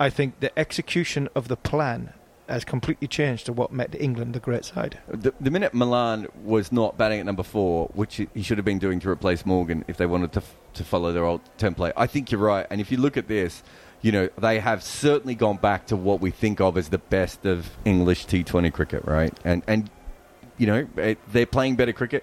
I 0.00 0.10
think 0.10 0.40
the 0.40 0.56
execution 0.58 1.28
of 1.34 1.48
the 1.48 1.56
plan 1.56 2.12
has 2.46 2.62
completely 2.62 3.08
changed 3.08 3.46
to 3.46 3.52
what 3.54 3.72
made 3.72 3.94
England 3.98 4.34
the 4.34 4.40
great 4.40 4.66
side. 4.66 4.98
The, 5.08 5.32
the 5.40 5.50
minute 5.50 5.72
Malan 5.72 6.26
was 6.42 6.70
not 6.70 6.98
batting 6.98 7.18
at 7.20 7.24
number 7.24 7.42
four, 7.42 7.88
which 7.94 8.16
he- 8.16 8.28
he 8.34 8.42
should 8.42 8.58
have 8.58 8.66
been 8.66 8.78
doing 8.78 9.00
to 9.00 9.08
replace 9.08 9.46
Morgan 9.46 9.82
if 9.88 9.96
they 9.96 10.04
wanted 10.04 10.32
to 10.32 10.40
f- 10.40 10.54
to 10.74 10.84
follow 10.84 11.10
their 11.12 11.24
old 11.24 11.40
template, 11.56 11.92
I 11.96 12.06
think 12.06 12.30
you're 12.30 12.40
right. 12.40 12.66
And 12.68 12.80
if 12.82 12.90
you 12.92 12.98
look 12.98 13.16
at 13.16 13.28
this, 13.28 13.62
you 14.04 14.12
know 14.12 14.28
they 14.36 14.60
have 14.60 14.82
certainly 14.82 15.34
gone 15.34 15.56
back 15.56 15.86
to 15.86 15.96
what 15.96 16.20
we 16.20 16.30
think 16.30 16.60
of 16.60 16.76
as 16.76 16.90
the 16.90 16.98
best 16.98 17.46
of 17.46 17.70
English 17.86 18.26
T20 18.26 18.70
cricket, 18.70 19.02
right? 19.06 19.32
And 19.44 19.62
and 19.66 19.88
you 20.58 20.66
know 20.66 20.86
it, 20.98 21.18
they're 21.32 21.46
playing 21.46 21.76
better 21.76 21.94
cricket. 21.94 22.22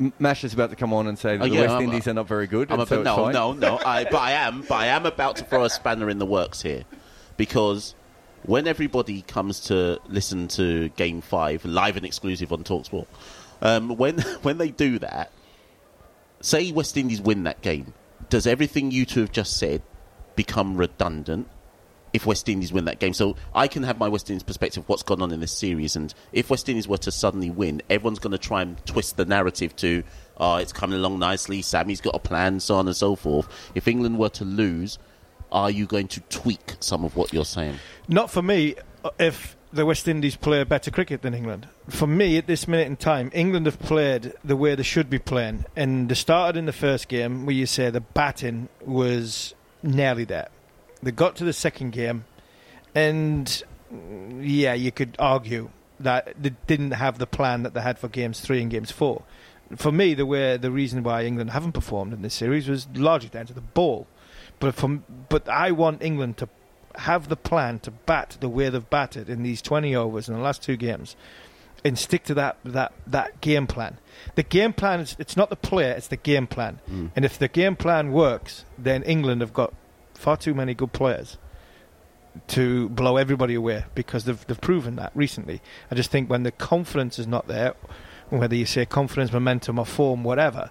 M- 0.00 0.14
Mash 0.18 0.42
is 0.42 0.54
about 0.54 0.70
to 0.70 0.76
come 0.76 0.94
on 0.94 1.06
and 1.06 1.18
say 1.18 1.36
that 1.36 1.44
Oh, 1.44 1.48
the 1.48 1.54
yeah, 1.54 1.60
West 1.60 1.72
I'm- 1.74 1.82
Indies 1.82 2.08
are 2.08 2.14
not 2.14 2.26
very 2.26 2.46
good. 2.46 2.72
I'm 2.72 2.80
a 2.80 2.86
so 2.86 3.02
no, 3.02 3.30
no, 3.30 3.52
no. 3.52 3.78
I, 3.84 4.04
but 4.04 4.16
I 4.22 4.32
am, 4.32 4.62
but 4.62 4.76
I 4.76 4.86
am 4.86 5.04
about 5.04 5.36
to 5.36 5.44
throw 5.44 5.64
a 5.64 5.70
spanner 5.70 6.08
in 6.08 6.18
the 6.18 6.24
works 6.24 6.62
here, 6.62 6.84
because 7.36 7.94
when 8.44 8.66
everybody 8.66 9.20
comes 9.20 9.60
to 9.60 10.00
listen 10.08 10.48
to 10.48 10.88
Game 10.96 11.20
Five 11.20 11.66
live 11.66 11.98
and 11.98 12.06
exclusive 12.06 12.54
on 12.54 12.64
Talksport, 12.64 13.06
um, 13.60 13.98
when 13.98 14.18
when 14.42 14.56
they 14.56 14.70
do 14.70 14.98
that, 15.00 15.30
say 16.40 16.72
West 16.72 16.96
Indies 16.96 17.20
win 17.20 17.42
that 17.42 17.60
game, 17.60 17.92
does 18.30 18.46
everything 18.46 18.90
you 18.90 19.04
two 19.04 19.20
have 19.20 19.30
just 19.30 19.58
said 19.58 19.82
become 20.44 20.76
redundant? 20.76 21.48
If 22.12 22.26
West 22.26 22.46
Indies 22.46 22.74
win 22.74 22.84
that 22.84 22.98
game, 22.98 23.14
so 23.14 23.36
I 23.54 23.68
can 23.68 23.84
have 23.84 23.98
my 23.98 24.08
West 24.08 24.28
Indies 24.28 24.42
perspective 24.42 24.84
what's 24.86 25.02
gone 25.02 25.22
on 25.22 25.32
in 25.32 25.40
this 25.40 25.52
series, 25.52 25.96
and 25.96 26.12
if 26.32 26.50
West 26.50 26.68
Indies 26.68 26.86
were 26.86 26.98
to 26.98 27.10
suddenly 27.10 27.48
win, 27.48 27.80
everyone's 27.88 28.18
going 28.18 28.32
to 28.32 28.38
try 28.38 28.60
and 28.60 28.76
twist 28.84 29.16
the 29.16 29.24
narrative 29.24 29.74
to, 29.76 30.02
oh, 30.36 30.56
it's 30.56 30.74
coming 30.74 30.98
along 30.98 31.18
nicely. 31.18 31.62
Sammy's 31.62 32.02
got 32.02 32.14
a 32.14 32.18
plan, 32.18 32.60
so 32.60 32.74
on 32.74 32.86
and 32.86 32.94
so 32.94 33.16
forth. 33.16 33.48
If 33.74 33.88
England 33.88 34.18
were 34.18 34.28
to 34.30 34.44
lose, 34.44 34.98
are 35.50 35.70
you 35.70 35.86
going 35.86 36.08
to 36.08 36.20
tweak 36.28 36.74
some 36.80 37.02
of 37.02 37.16
what 37.16 37.32
you're 37.32 37.46
saying? 37.46 37.78
Not 38.08 38.30
for 38.30 38.42
me 38.42 38.74
uh, 39.04 39.10
if 39.18 39.56
the 39.72 39.86
West 39.86 40.06
Indies 40.06 40.36
play 40.36 40.62
better 40.64 40.90
cricket 40.90 41.22
than 41.22 41.32
England. 41.32 41.66
For 41.88 42.06
me, 42.06 42.36
at 42.36 42.46
this 42.46 42.68
minute 42.68 42.88
in 42.88 42.96
time, 42.96 43.30
England 43.32 43.64
have 43.64 43.78
played 43.78 44.34
the 44.44 44.56
way 44.56 44.74
they 44.74 44.82
should 44.82 45.08
be 45.08 45.18
playing. 45.18 45.64
And 45.74 46.10
they 46.10 46.14
started 46.14 46.58
in 46.58 46.66
the 46.66 46.72
first 46.74 47.08
game 47.08 47.46
where 47.46 47.54
you 47.54 47.64
say 47.64 47.88
the 47.88 48.00
batting 48.02 48.68
was 48.84 49.54
nearly 49.82 50.24
there. 50.24 50.48
They 51.02 51.10
got 51.10 51.36
to 51.36 51.44
the 51.44 51.52
second 51.52 51.92
game, 51.92 52.24
and 52.94 53.62
yeah, 54.40 54.74
you 54.74 54.92
could 54.92 55.16
argue 55.18 55.70
that 55.98 56.34
they 56.40 56.52
didn't 56.66 56.92
have 56.92 57.18
the 57.18 57.26
plan 57.26 57.62
that 57.62 57.74
they 57.74 57.80
had 57.80 57.98
for 57.98 58.08
games 58.08 58.40
three 58.40 58.60
and 58.60 58.70
games 58.70 58.90
four. 58.90 59.22
For 59.76 59.90
me, 59.90 60.14
the 60.14 60.26
way 60.26 60.56
the 60.56 60.70
reason 60.70 61.02
why 61.02 61.24
England 61.24 61.50
haven't 61.50 61.72
performed 61.72 62.12
in 62.12 62.22
this 62.22 62.34
series 62.34 62.68
was 62.68 62.86
largely 62.94 63.30
down 63.30 63.46
to 63.46 63.54
the 63.54 63.60
ball. 63.60 64.06
But 64.58 64.74
from 64.74 65.04
but 65.28 65.48
I 65.48 65.72
want 65.72 66.02
England 66.02 66.36
to 66.38 66.48
have 66.96 67.28
the 67.28 67.36
plan 67.36 67.78
to 67.80 67.90
bat 67.90 68.36
the 68.40 68.48
way 68.48 68.68
they've 68.68 68.90
batted 68.90 69.28
in 69.28 69.42
these 69.42 69.62
20 69.62 69.96
overs 69.96 70.28
in 70.28 70.34
the 70.34 70.40
last 70.40 70.62
two 70.62 70.76
games 70.76 71.16
and 71.84 71.98
stick 71.98 72.24
to 72.24 72.34
that 72.34 72.56
that 72.64 72.92
that 73.06 73.40
game 73.40 73.66
plan. 73.66 73.98
The 74.34 74.42
game 74.42 74.72
plan 74.72 75.00
is 75.00 75.16
it's 75.18 75.36
not 75.36 75.50
the 75.50 75.56
player, 75.56 75.92
it's 75.92 76.08
the 76.08 76.16
game 76.16 76.46
plan. 76.46 76.80
And 77.16 77.24
if 77.24 77.38
the 77.38 77.48
game 77.48 77.76
plan 77.76 78.12
works, 78.12 78.64
then 78.78 79.02
England 79.02 79.40
have 79.40 79.52
got 79.52 79.74
far 80.14 80.36
too 80.36 80.54
many 80.54 80.74
good 80.74 80.92
players 80.92 81.38
to 82.48 82.88
blow 82.90 83.16
everybody 83.16 83.54
away 83.54 83.84
because 83.94 84.24
they've 84.24 84.46
they've 84.46 84.60
proven 84.60 84.96
that 84.96 85.12
recently. 85.14 85.60
I 85.90 85.94
just 85.94 86.10
think 86.10 86.30
when 86.30 86.44
the 86.44 86.52
confidence 86.52 87.18
is 87.18 87.26
not 87.26 87.48
there, 87.48 87.74
whether 88.30 88.54
you 88.54 88.66
say 88.66 88.86
confidence, 88.86 89.32
momentum, 89.32 89.78
or 89.78 89.86
form, 89.86 90.24
whatever, 90.24 90.70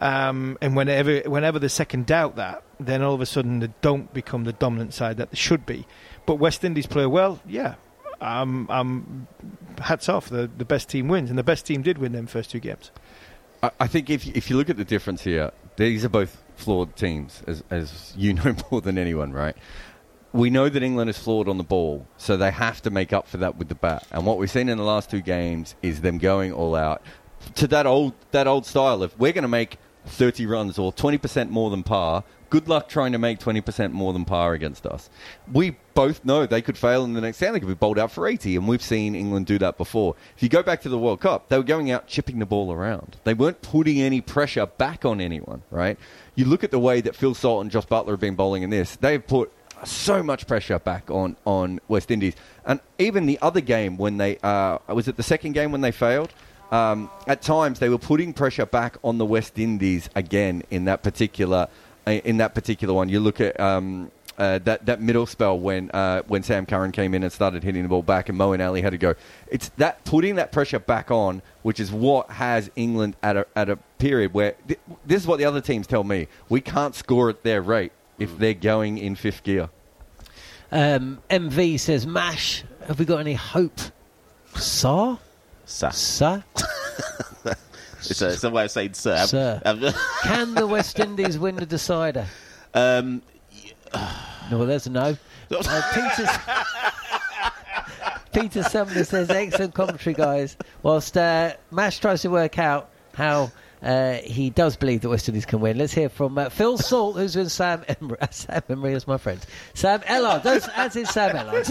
um, 0.00 0.58
and 0.60 0.76
whenever 0.76 1.20
whenever 1.20 1.58
they 1.58 1.68
second 1.68 2.06
doubt 2.06 2.36
that, 2.36 2.62
then 2.78 3.02
all 3.02 3.14
of 3.14 3.20
a 3.20 3.26
sudden 3.26 3.60
they 3.60 3.70
don't 3.80 4.12
become 4.12 4.44
the 4.44 4.52
dominant 4.52 4.94
side 4.94 5.16
that 5.18 5.30
they 5.30 5.36
should 5.36 5.64
be. 5.64 5.86
But 6.26 6.36
West 6.36 6.64
Indies 6.64 6.86
play 6.86 7.06
well, 7.06 7.40
yeah. 7.46 7.74
Um, 8.20 8.66
um, 8.70 9.26
hats 9.80 10.08
off, 10.08 10.28
the 10.28 10.50
the 10.56 10.64
best 10.64 10.88
team 10.88 11.08
wins, 11.08 11.30
and 11.30 11.38
the 11.38 11.44
best 11.44 11.66
team 11.66 11.82
did 11.82 11.98
win 11.98 12.12
them 12.12 12.26
first 12.26 12.50
two 12.50 12.60
games. 12.60 12.90
I, 13.62 13.70
I 13.80 13.86
think 13.86 14.10
if 14.10 14.26
if 14.26 14.50
you 14.50 14.56
look 14.56 14.70
at 14.70 14.76
the 14.76 14.84
difference 14.84 15.22
here, 15.22 15.52
these 15.76 16.04
are 16.04 16.08
both 16.08 16.42
flawed 16.56 16.96
teams, 16.96 17.42
as 17.46 17.64
as 17.70 18.12
you 18.16 18.34
know 18.34 18.54
more 18.70 18.80
than 18.80 18.98
anyone, 18.98 19.32
right? 19.32 19.56
We 20.32 20.48
know 20.48 20.68
that 20.68 20.82
England 20.82 21.10
is 21.10 21.18
flawed 21.18 21.48
on 21.48 21.58
the 21.58 21.64
ball, 21.64 22.06
so 22.16 22.36
they 22.36 22.52
have 22.52 22.80
to 22.82 22.90
make 22.90 23.12
up 23.12 23.26
for 23.26 23.38
that 23.38 23.56
with 23.56 23.68
the 23.68 23.74
bat. 23.74 24.06
And 24.12 24.24
what 24.24 24.38
we've 24.38 24.50
seen 24.50 24.68
in 24.68 24.78
the 24.78 24.84
last 24.84 25.10
two 25.10 25.22
games 25.22 25.74
is 25.82 26.02
them 26.02 26.18
going 26.18 26.52
all 26.52 26.76
out 26.76 27.02
to 27.56 27.66
that 27.68 27.86
old 27.86 28.14
that 28.30 28.46
old 28.46 28.66
style 28.66 29.02
of 29.02 29.18
we're 29.18 29.32
going 29.32 29.42
to 29.42 29.48
make 29.48 29.78
30 30.06 30.46
runs 30.46 30.78
or 30.78 30.92
20% 30.92 31.50
more 31.50 31.70
than 31.70 31.82
par. 31.82 32.24
Good 32.50 32.68
luck 32.68 32.88
trying 32.88 33.12
to 33.12 33.18
make 33.18 33.38
20% 33.38 33.92
more 33.92 34.12
than 34.12 34.24
par 34.24 34.54
against 34.54 34.84
us. 34.84 35.08
We 35.52 35.76
both 35.94 36.24
know 36.24 36.46
they 36.46 36.62
could 36.62 36.76
fail 36.76 37.04
in 37.04 37.14
the 37.14 37.20
next 37.20 37.38
game. 37.38 37.52
They 37.52 37.60
could 37.60 37.68
be 37.68 37.74
bowled 37.74 37.98
out 37.98 38.10
for 38.10 38.26
80, 38.26 38.56
and 38.56 38.66
we've 38.66 38.82
seen 38.82 39.14
England 39.14 39.46
do 39.46 39.56
that 39.58 39.78
before. 39.78 40.16
If 40.36 40.42
you 40.42 40.48
go 40.48 40.62
back 40.62 40.82
to 40.82 40.88
the 40.88 40.98
World 40.98 41.20
Cup, 41.20 41.48
they 41.48 41.56
were 41.56 41.62
going 41.62 41.92
out 41.92 42.08
chipping 42.08 42.40
the 42.40 42.46
ball 42.46 42.72
around. 42.72 43.16
They 43.22 43.34
weren't 43.34 43.62
putting 43.62 44.00
any 44.00 44.20
pressure 44.20 44.66
back 44.66 45.04
on 45.04 45.20
anyone, 45.20 45.62
right? 45.70 45.96
You 46.34 46.44
look 46.44 46.64
at 46.64 46.72
the 46.72 46.80
way 46.80 47.00
that 47.00 47.14
Phil 47.14 47.34
Salt 47.34 47.62
and 47.62 47.70
Jos 47.70 47.86
Buttler 47.86 48.10
have 48.10 48.20
been 48.20 48.34
bowling 48.34 48.64
in 48.64 48.70
this, 48.70 48.96
they've 48.96 49.24
put 49.24 49.52
so 49.84 50.22
much 50.22 50.46
pressure 50.46 50.78
back 50.78 51.08
on, 51.10 51.36
on 51.46 51.80
West 51.86 52.10
Indies. 52.10 52.34
And 52.64 52.80
even 52.98 53.26
the 53.26 53.38
other 53.40 53.60
game 53.60 53.96
when 53.96 54.16
they, 54.16 54.38
uh, 54.42 54.78
was 54.88 55.06
it 55.06 55.16
the 55.16 55.22
second 55.22 55.52
game 55.52 55.72
when 55.72 55.80
they 55.80 55.92
failed? 55.92 56.32
Um, 56.70 57.10
at 57.26 57.42
times 57.42 57.78
they 57.78 57.88
were 57.88 57.98
putting 57.98 58.32
pressure 58.32 58.66
back 58.66 58.96
on 59.02 59.18
the 59.18 59.26
West 59.26 59.58
Indies 59.58 60.08
again 60.14 60.62
in 60.70 60.84
that 60.84 61.02
particular 61.02 61.68
in 62.06 62.38
that 62.38 62.54
particular 62.54 62.94
one. 62.94 63.08
You 63.08 63.20
look 63.20 63.40
at 63.40 63.58
um, 63.58 64.10
uh, 64.38 64.58
that 64.60 64.86
that 64.86 65.00
middle 65.00 65.26
spell 65.26 65.58
when 65.58 65.90
uh, 65.90 66.22
when 66.22 66.42
Sam 66.42 66.66
Curran 66.66 66.92
came 66.92 67.14
in 67.14 67.22
and 67.22 67.32
started 67.32 67.62
hitting 67.62 67.82
the 67.82 67.88
ball 67.88 68.02
back, 68.02 68.28
and 68.28 68.38
Moeen 68.38 68.64
Ali 68.64 68.80
had 68.80 68.90
to 68.90 68.98
go. 68.98 69.14
It's 69.48 69.68
that 69.76 70.04
putting 70.04 70.36
that 70.36 70.52
pressure 70.52 70.78
back 70.78 71.10
on, 71.10 71.42
which 71.62 71.78
is 71.80 71.92
what 71.92 72.30
has 72.30 72.70
England 72.76 73.16
at 73.22 73.36
a 73.36 73.46
at 73.54 73.68
a 73.68 73.76
period 73.98 74.32
where 74.32 74.54
th- 74.66 74.80
this 75.06 75.22
is 75.22 75.26
what 75.26 75.38
the 75.38 75.44
other 75.44 75.60
teams 75.60 75.86
tell 75.86 76.04
me: 76.04 76.28
we 76.48 76.60
can't 76.60 76.94
score 76.94 77.28
at 77.28 77.42
their 77.42 77.60
rate 77.60 77.92
if 78.18 78.36
they're 78.38 78.54
going 78.54 78.98
in 78.98 79.14
fifth 79.14 79.42
gear. 79.42 79.68
Um, 80.72 81.20
MV 81.28 81.80
says, 81.80 82.06
Mash, 82.06 82.62
have 82.86 83.00
we 83.00 83.04
got 83.04 83.18
any 83.18 83.34
hope? 83.34 83.80
Sir? 84.54 85.18
sa, 85.64 85.90
Sir? 85.90 86.44
It's 88.08 88.22
a, 88.22 88.28
it's 88.28 88.44
a 88.44 88.50
way 88.50 88.64
of 88.64 88.70
saying 88.70 88.94
sir. 88.94 89.26
Sir. 89.26 89.60
Can 90.22 90.54
the 90.54 90.66
West 90.66 90.98
Indies 90.98 91.38
win 91.38 91.56
the 91.56 91.66
decider? 91.66 92.26
um, 92.74 93.22
No, 94.50 94.64
there's 94.66 94.86
a 94.86 94.90
no. 94.90 95.16
Uh, 95.52 95.82
Peter, 95.92 96.30
Peter 98.32 98.62
Sumner 98.62 99.02
says, 99.02 99.28
excellent 99.30 99.74
commentary, 99.74 100.14
guys. 100.14 100.56
Whilst 100.84 101.16
uh, 101.16 101.54
Mash 101.72 101.98
tries 101.98 102.22
to 102.22 102.28
work 102.30 102.56
out 102.56 102.88
how 103.14 103.50
uh, 103.82 104.14
he 104.14 104.50
does 104.50 104.76
believe 104.76 105.00
that 105.00 105.08
West 105.08 105.28
Indies 105.28 105.44
can 105.46 105.58
win, 105.60 105.76
let's 105.76 105.92
hear 105.92 106.08
from 106.08 106.38
uh, 106.38 106.48
Phil 106.50 106.78
Salt, 106.78 107.16
who's 107.16 107.34
with 107.34 107.50
Sam 107.50 107.84
Emery. 107.88 108.18
Sam 108.30 108.62
Emery 108.68 108.92
is 108.92 109.08
my 109.08 109.18
friend. 109.18 109.44
Sam 109.74 110.00
Ellard, 110.02 110.44
those, 110.44 110.68
as 110.76 110.94
is 110.94 111.10
Sam 111.10 111.34
Ellard. 111.34 111.66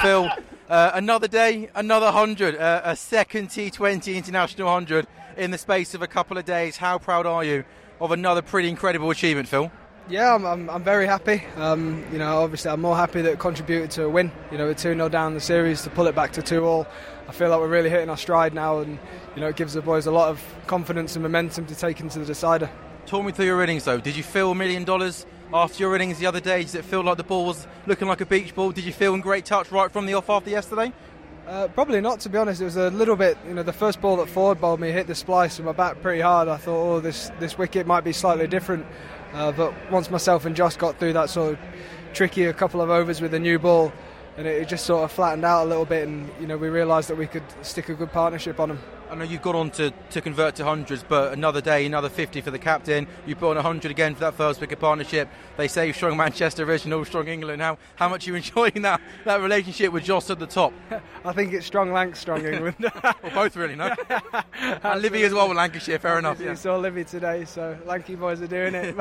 Phil, 0.00 0.30
uh, 0.70 0.92
another 0.94 1.28
day, 1.28 1.68
another 1.74 2.06
100, 2.06 2.56
uh, 2.56 2.80
a 2.84 2.96
second 2.96 3.48
T20 3.48 4.14
International 4.16 4.68
100 4.68 5.06
in 5.36 5.50
the 5.50 5.58
space 5.58 5.94
of 5.94 6.02
a 6.02 6.06
couple 6.06 6.38
of 6.38 6.44
days. 6.44 6.76
How 6.76 6.98
proud 6.98 7.26
are 7.26 7.44
you 7.44 7.64
of 8.00 8.12
another 8.12 8.42
pretty 8.42 8.68
incredible 8.68 9.10
achievement, 9.10 9.48
Phil? 9.48 9.70
Yeah, 10.08 10.34
I'm, 10.34 10.44
I'm, 10.44 10.70
I'm 10.70 10.84
very 10.84 11.06
happy. 11.06 11.42
Um, 11.56 12.04
you 12.12 12.18
know, 12.18 12.42
obviously, 12.42 12.70
I'm 12.70 12.80
more 12.80 12.96
happy 12.96 13.22
that 13.22 13.32
it 13.32 13.38
contributed 13.40 13.90
to 13.92 14.04
a 14.04 14.08
win. 14.08 14.30
You 14.52 14.58
know, 14.58 14.66
we're 14.66 14.74
2 14.74 14.94
0 14.94 15.08
down 15.08 15.34
the 15.34 15.40
series 15.40 15.82
to 15.82 15.90
pull 15.90 16.06
it 16.06 16.14
back 16.14 16.32
to 16.32 16.42
2 16.42 16.64
all. 16.64 16.86
I 17.28 17.32
feel 17.32 17.50
like 17.50 17.58
we're 17.58 17.68
really 17.68 17.90
hitting 17.90 18.08
our 18.08 18.16
stride 18.16 18.54
now, 18.54 18.78
and, 18.78 19.00
you 19.34 19.40
know, 19.40 19.48
it 19.48 19.56
gives 19.56 19.74
the 19.74 19.82
boys 19.82 20.06
a 20.06 20.12
lot 20.12 20.28
of 20.28 20.40
confidence 20.68 21.16
and 21.16 21.24
momentum 21.24 21.66
to 21.66 21.74
take 21.74 21.98
into 21.98 22.20
the 22.20 22.24
decider. 22.24 22.70
Talk 23.06 23.24
me 23.24 23.32
through 23.32 23.46
your 23.46 23.62
innings, 23.64 23.84
though. 23.84 23.98
Did 23.98 24.16
you 24.16 24.22
feel 24.22 24.52
a 24.52 24.54
million 24.54 24.84
dollars 24.84 25.26
after 25.52 25.82
your 25.82 25.96
innings 25.96 26.20
the 26.20 26.26
other 26.26 26.40
day? 26.40 26.62
Does 26.62 26.76
it 26.76 26.84
feel 26.84 27.02
like 27.02 27.16
the 27.16 27.24
ball 27.24 27.44
was 27.44 27.66
looking 27.86 28.06
like 28.06 28.20
a 28.20 28.26
beach 28.26 28.54
ball? 28.54 28.70
Did 28.70 28.84
you 28.84 28.92
feel 28.92 29.14
in 29.14 29.20
great 29.20 29.44
touch 29.44 29.72
right 29.72 29.90
from 29.90 30.06
the 30.06 30.14
off 30.14 30.30
after 30.30 30.50
yesterday? 30.50 30.92
Uh, 31.46 31.68
probably 31.68 32.00
not, 32.00 32.18
to 32.18 32.28
be 32.28 32.36
honest. 32.38 32.60
It 32.60 32.64
was 32.64 32.76
a 32.76 32.90
little 32.90 33.14
bit, 33.14 33.38
you 33.46 33.54
know, 33.54 33.62
the 33.62 33.72
first 33.72 34.00
ball 34.00 34.16
that 34.16 34.28
Forde 34.28 34.60
bowled 34.60 34.80
me 34.80 34.90
hit 34.90 35.06
the 35.06 35.14
splice 35.14 35.60
of 35.60 35.64
my 35.64 35.72
bat 35.72 36.02
pretty 36.02 36.20
hard. 36.20 36.48
I 36.48 36.56
thought, 36.56 36.94
oh, 36.94 37.00
this 37.00 37.30
this 37.38 37.56
wicket 37.56 37.86
might 37.86 38.02
be 38.02 38.12
slightly 38.12 38.48
different. 38.48 38.84
Uh, 39.32 39.52
but 39.52 39.72
once 39.90 40.10
myself 40.10 40.44
and 40.44 40.56
Jos 40.56 40.76
got 40.76 40.98
through 40.98 41.12
that 41.12 41.30
sort 41.30 41.52
of 41.52 41.58
tricky 42.12 42.52
couple 42.52 42.80
of 42.80 42.90
overs 42.90 43.20
with 43.20 43.32
a 43.32 43.38
new 43.38 43.60
ball, 43.60 43.92
and 44.36 44.46
it, 44.46 44.68
just 44.68 44.86
sort 44.86 45.04
of 45.04 45.12
flattened 45.12 45.44
out 45.44 45.64
a 45.64 45.68
little 45.68 45.84
bit, 45.84 46.06
and 46.06 46.30
you 46.40 46.46
know, 46.46 46.56
we 46.56 46.68
realised 46.68 47.08
that 47.08 47.16
we 47.16 47.26
could 47.26 47.44
stick 47.62 47.88
a 47.88 47.94
good 47.94 48.12
partnership 48.12 48.60
on 48.60 48.70
him. 48.70 48.78
I 49.08 49.14
know 49.14 49.24
you've 49.24 49.42
got 49.42 49.54
on 49.54 49.70
to, 49.72 49.92
to 50.10 50.20
convert 50.20 50.56
to 50.56 50.64
hundreds, 50.64 51.04
but 51.04 51.32
another 51.32 51.60
day, 51.60 51.86
another 51.86 52.08
50 52.08 52.40
for 52.40 52.50
the 52.50 52.58
captain. 52.58 53.06
You 53.24 53.36
put 53.36 53.50
on 53.50 53.54
100 53.54 53.88
again 53.90 54.14
for 54.14 54.20
that 54.20 54.34
first 54.34 54.60
wicket 54.60 54.80
partnership. 54.80 55.28
They 55.56 55.68
say 55.68 55.92
strong 55.92 56.16
Manchester 56.16 56.64
original, 56.64 57.04
strong 57.04 57.28
England. 57.28 57.62
How 57.62 57.78
how 57.94 58.08
much 58.08 58.26
are 58.26 58.30
you 58.32 58.34
enjoying 58.42 58.82
that, 58.82 59.00
that 59.24 59.40
relationship 59.40 59.92
with 59.92 60.02
Jos 60.02 60.28
at 60.30 60.40
the 60.40 60.46
top? 60.46 60.72
I 61.24 61.32
think 61.32 61.52
it's 61.52 61.64
strong 61.66 61.90
Lanc, 61.90 62.16
strong 62.16 62.44
England. 62.46 62.74
well, 62.80 63.14
both 63.32 63.56
really, 63.56 63.76
no? 63.76 63.94
and 64.82 65.00
Livy 65.00 65.22
as 65.22 65.32
well 65.32 65.48
with 65.48 65.56
Lancashire, 65.56 66.00
fair 66.00 66.18
enough. 66.18 66.40
You 66.40 66.56
saw 66.56 66.76
Livy 66.76 67.04
today, 67.04 67.44
so 67.44 67.78
Lanky 67.86 68.16
boys 68.16 68.42
are 68.42 68.48
doing 68.48 68.74
it. 68.74 68.96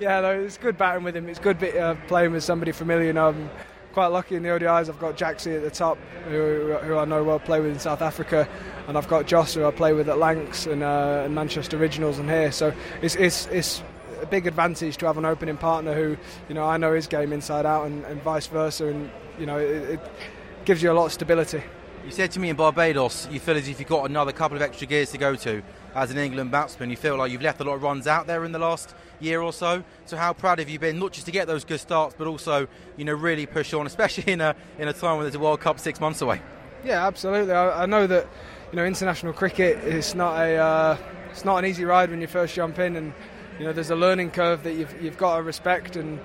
yeah, 0.00 0.20
no, 0.20 0.40
it's 0.40 0.58
good 0.58 0.76
batting 0.76 1.04
with 1.04 1.16
him. 1.16 1.28
It's 1.28 1.38
good 1.38 1.60
bit, 1.60 1.76
uh, 1.76 1.94
playing 2.08 2.32
with 2.32 2.42
somebody 2.42 2.72
familiar. 2.72 3.06
You 3.06 3.12
know, 3.12 3.50
quite 3.92 4.08
lucky 4.08 4.36
in 4.36 4.42
the 4.42 4.48
ODIs. 4.48 4.88
I've 4.88 4.98
got 4.98 5.16
Jaxie 5.16 5.56
at 5.56 5.62
the 5.62 5.70
top, 5.70 5.98
who, 6.26 6.76
who 6.82 6.96
I 6.96 7.04
know 7.04 7.24
well 7.24 7.38
play 7.38 7.60
with 7.60 7.72
in 7.72 7.78
South 7.78 8.02
Africa 8.02 8.48
and 8.88 8.96
I've 8.96 9.08
got 9.08 9.26
Jos 9.26 9.54
who 9.54 9.66
I 9.66 9.70
play 9.70 9.92
with 9.92 10.08
at 10.08 10.18
Lancs 10.18 10.66
and, 10.66 10.82
uh, 10.82 11.28
Manchester 11.30 11.76
Originals 11.76 12.18
and 12.18 12.28
here. 12.28 12.50
So 12.50 12.72
it's, 13.02 13.16
it's, 13.16 13.46
it's 13.48 13.82
a 14.22 14.26
big 14.26 14.46
advantage 14.46 14.96
to 14.98 15.06
have 15.06 15.18
an 15.18 15.26
opening 15.26 15.56
partner 15.56 15.94
who, 15.94 16.16
you 16.48 16.54
know, 16.54 16.64
I 16.64 16.78
know 16.78 16.94
his 16.94 17.06
game 17.06 17.32
inside 17.32 17.66
out 17.66 17.86
and, 17.86 18.04
and 18.06 18.22
vice 18.22 18.46
versa, 18.46 18.86
and 18.86 19.10
you 19.38 19.46
know, 19.46 19.58
it, 19.58 19.90
it 19.90 20.00
gives 20.64 20.82
you 20.82 20.90
a 20.90 20.94
lot 20.94 21.06
of 21.06 21.12
stability. 21.12 21.62
You 22.04 22.10
said 22.10 22.30
to 22.32 22.40
me 22.40 22.48
in 22.48 22.56
Barbados, 22.56 23.28
you 23.30 23.40
feel 23.40 23.56
as 23.56 23.68
if 23.68 23.78
you've 23.78 23.88
got 23.88 24.08
another 24.08 24.32
couple 24.32 24.56
of 24.56 24.62
extra 24.62 24.86
gears 24.86 25.10
to 25.10 25.18
go 25.18 25.34
to 25.36 25.62
as 26.02 26.10
an 26.10 26.18
England 26.18 26.50
batsman. 26.50 26.90
You 26.90 26.96
feel 26.96 27.16
like 27.16 27.30
you've 27.30 27.42
left 27.42 27.60
a 27.60 27.64
lot 27.64 27.74
of 27.74 27.82
runs 27.82 28.06
out 28.06 28.26
there 28.26 28.44
in 28.44 28.52
the 28.52 28.58
last 28.58 28.94
year 29.20 29.40
or 29.40 29.52
so. 29.52 29.82
So 30.06 30.16
how 30.16 30.32
proud 30.32 30.58
have 30.58 30.68
you 30.68 30.78
been, 30.78 30.98
not 30.98 31.12
just 31.12 31.26
to 31.26 31.32
get 31.32 31.46
those 31.46 31.64
good 31.64 31.80
starts, 31.80 32.14
but 32.16 32.26
also, 32.26 32.68
you 32.96 33.04
know, 33.04 33.14
really 33.14 33.46
push 33.46 33.74
on, 33.74 33.86
especially 33.86 34.32
in 34.32 34.40
a 34.40 34.54
in 34.78 34.88
a 34.88 34.92
time 34.92 35.16
when 35.16 35.24
there's 35.24 35.34
a 35.34 35.40
World 35.40 35.60
Cup 35.60 35.78
six 35.80 36.00
months 36.00 36.20
away. 36.20 36.40
Yeah, 36.84 37.06
absolutely. 37.06 37.52
I, 37.52 37.82
I 37.82 37.86
know 37.86 38.06
that 38.06 38.26
you 38.70 38.76
know, 38.76 38.84
international 38.84 39.32
cricket 39.32 39.78
is 39.84 40.14
not 40.14 40.38
a 40.38 40.56
uh, 40.56 40.96
it's 41.30 41.44
not 41.44 41.58
an 41.58 41.64
easy 41.64 41.84
ride 41.84 42.10
when 42.10 42.20
you 42.20 42.26
first 42.26 42.54
jump 42.54 42.78
in, 42.78 42.96
and 42.96 43.12
you 43.58 43.64
know, 43.64 43.72
there's 43.72 43.90
a 43.90 43.96
learning 43.96 44.30
curve 44.30 44.62
that 44.64 44.74
you've 44.74 45.02
you've 45.02 45.18
got 45.18 45.36
to 45.36 45.42
respect. 45.42 45.96
And 45.96 46.20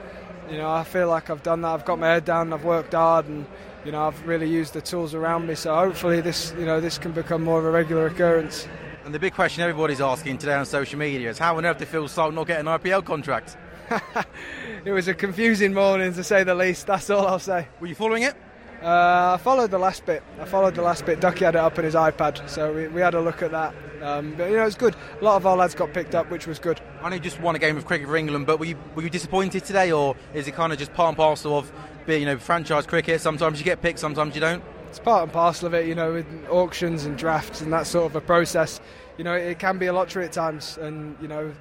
you 0.50 0.58
know, 0.58 0.70
I 0.70 0.84
feel 0.84 1.08
like 1.08 1.30
I've 1.30 1.44
done 1.44 1.62
that. 1.62 1.70
I've 1.70 1.86
got 1.86 2.00
my 2.00 2.08
head 2.08 2.26
down. 2.26 2.52
I've 2.52 2.66
worked 2.66 2.94
hard, 2.94 3.28
and 3.28 3.46
you 3.86 3.92
know, 3.92 4.08
I've 4.08 4.28
really 4.28 4.50
used 4.50 4.74
the 4.74 4.82
tools 4.82 5.14
around 5.14 5.48
me. 5.48 5.56
So 5.56 5.74
hopefully, 5.74 6.22
this 6.22 6.54
you 6.58 6.66
know, 6.66 6.82
this 6.82 6.98
can 6.98 7.12
become 7.12 7.44
more 7.44 7.60
of 7.60 7.66
a 7.66 7.72
regular 7.72 8.08
occurrence. 8.08 8.68
And 9.06 9.14
the 9.14 9.20
big 9.20 9.34
question 9.34 9.62
everybody's 9.62 10.00
asking 10.00 10.38
today 10.38 10.54
on 10.54 10.66
social 10.66 10.98
media 10.98 11.30
is 11.30 11.38
how 11.38 11.58
on 11.58 11.66
earth 11.66 11.78
did 11.78 11.90
Phil 11.90 12.08
Salt 12.08 12.34
not 12.34 12.48
get 12.48 12.62
an 12.62 12.68
IPL 12.68 13.04
contract? 13.04 13.58
it 14.86 14.94
was 14.94 15.10
a 15.10 15.14
confusing 15.14 15.74
morning 15.74 16.14
to 16.14 16.24
say 16.24 16.46
the 16.46 16.56
least. 16.56 16.88
That's 16.88 17.10
all 17.10 17.28
I'll 17.28 17.38
say. 17.38 17.68
Were 17.82 17.88
you 17.88 17.96
following 17.96 18.24
it? 18.24 18.34
Uh, 18.82 19.34
I 19.34 19.44
followed 19.44 19.72
the 19.72 19.78
last 19.78 20.06
bit. 20.06 20.24
I 20.40 20.46
followed 20.46 20.76
the 20.76 20.82
last 20.82 21.06
bit. 21.06 21.20
Ducky 21.20 21.44
had 21.44 21.56
it 21.56 21.60
up 21.60 21.78
on 21.78 21.84
his 21.84 21.96
iPad, 21.96 22.48
so 22.50 22.74
we, 22.74 22.88
we 22.88 23.02
had 23.02 23.14
a 23.14 23.20
look 23.20 23.42
at 23.42 23.52
that. 23.52 23.76
Um, 24.02 24.36
but 24.38 24.50
you 24.50 24.56
know, 24.56 24.62
it 24.62 24.66
was 24.66 24.76
good. 24.76 24.96
A 25.20 25.24
lot 25.24 25.36
of 25.36 25.46
our 25.46 25.58
lads 25.58 25.76
got 25.76 25.94
picked 25.94 26.16
up, 26.16 26.32
which 26.32 26.48
was 26.48 26.58
good. 26.58 26.80
I 27.02 27.10
know 27.10 27.16
you 27.16 27.22
just 27.22 27.42
won 27.42 27.56
a 27.56 27.60
game 27.60 27.76
of 27.76 27.86
cricket 27.86 28.08
for 28.08 28.16
England, 28.16 28.46
but 28.46 28.58
were 28.58 28.66
you 28.66 28.78
were 28.96 29.02
you 29.02 29.10
disappointed 29.10 29.66
today, 29.66 29.92
or 29.92 30.16
is 30.34 30.48
it 30.48 30.52
kind 30.52 30.72
of 30.72 30.80
just 30.80 30.94
part 30.94 31.10
and 31.10 31.18
parcel 31.18 31.58
of 31.58 31.72
being 32.06 32.22
you 32.22 32.26
know 32.26 32.38
franchise 32.38 32.86
cricket? 32.86 33.20
Sometimes 33.20 33.60
you 33.60 33.66
get 33.66 33.82
picked, 33.82 34.00
sometimes 34.00 34.34
you 34.34 34.42
don't. 34.42 34.64
It's 34.94 35.00
part 35.00 35.24
and 35.24 35.34
parcel 35.34 35.66
of 35.66 35.74
it, 35.74 35.88
you 35.88 35.96
know, 35.96 36.14
with 36.14 36.28
auctions 36.52 37.06
and 37.06 37.18
drafts 37.18 37.62
and 37.62 37.74
that 37.74 37.88
sort 37.88 38.06
of 38.06 38.16
a 38.16 38.22
process. 38.22 38.80
You 39.18 39.24
know, 39.24 39.34
it 39.34 39.58
can 39.58 39.80
be 39.80 39.88
a 39.88 39.94
lottery 39.94 40.24
at 40.24 40.34
times, 40.34 40.78
and 40.78 41.18
you 41.20 41.28
know 41.28 41.52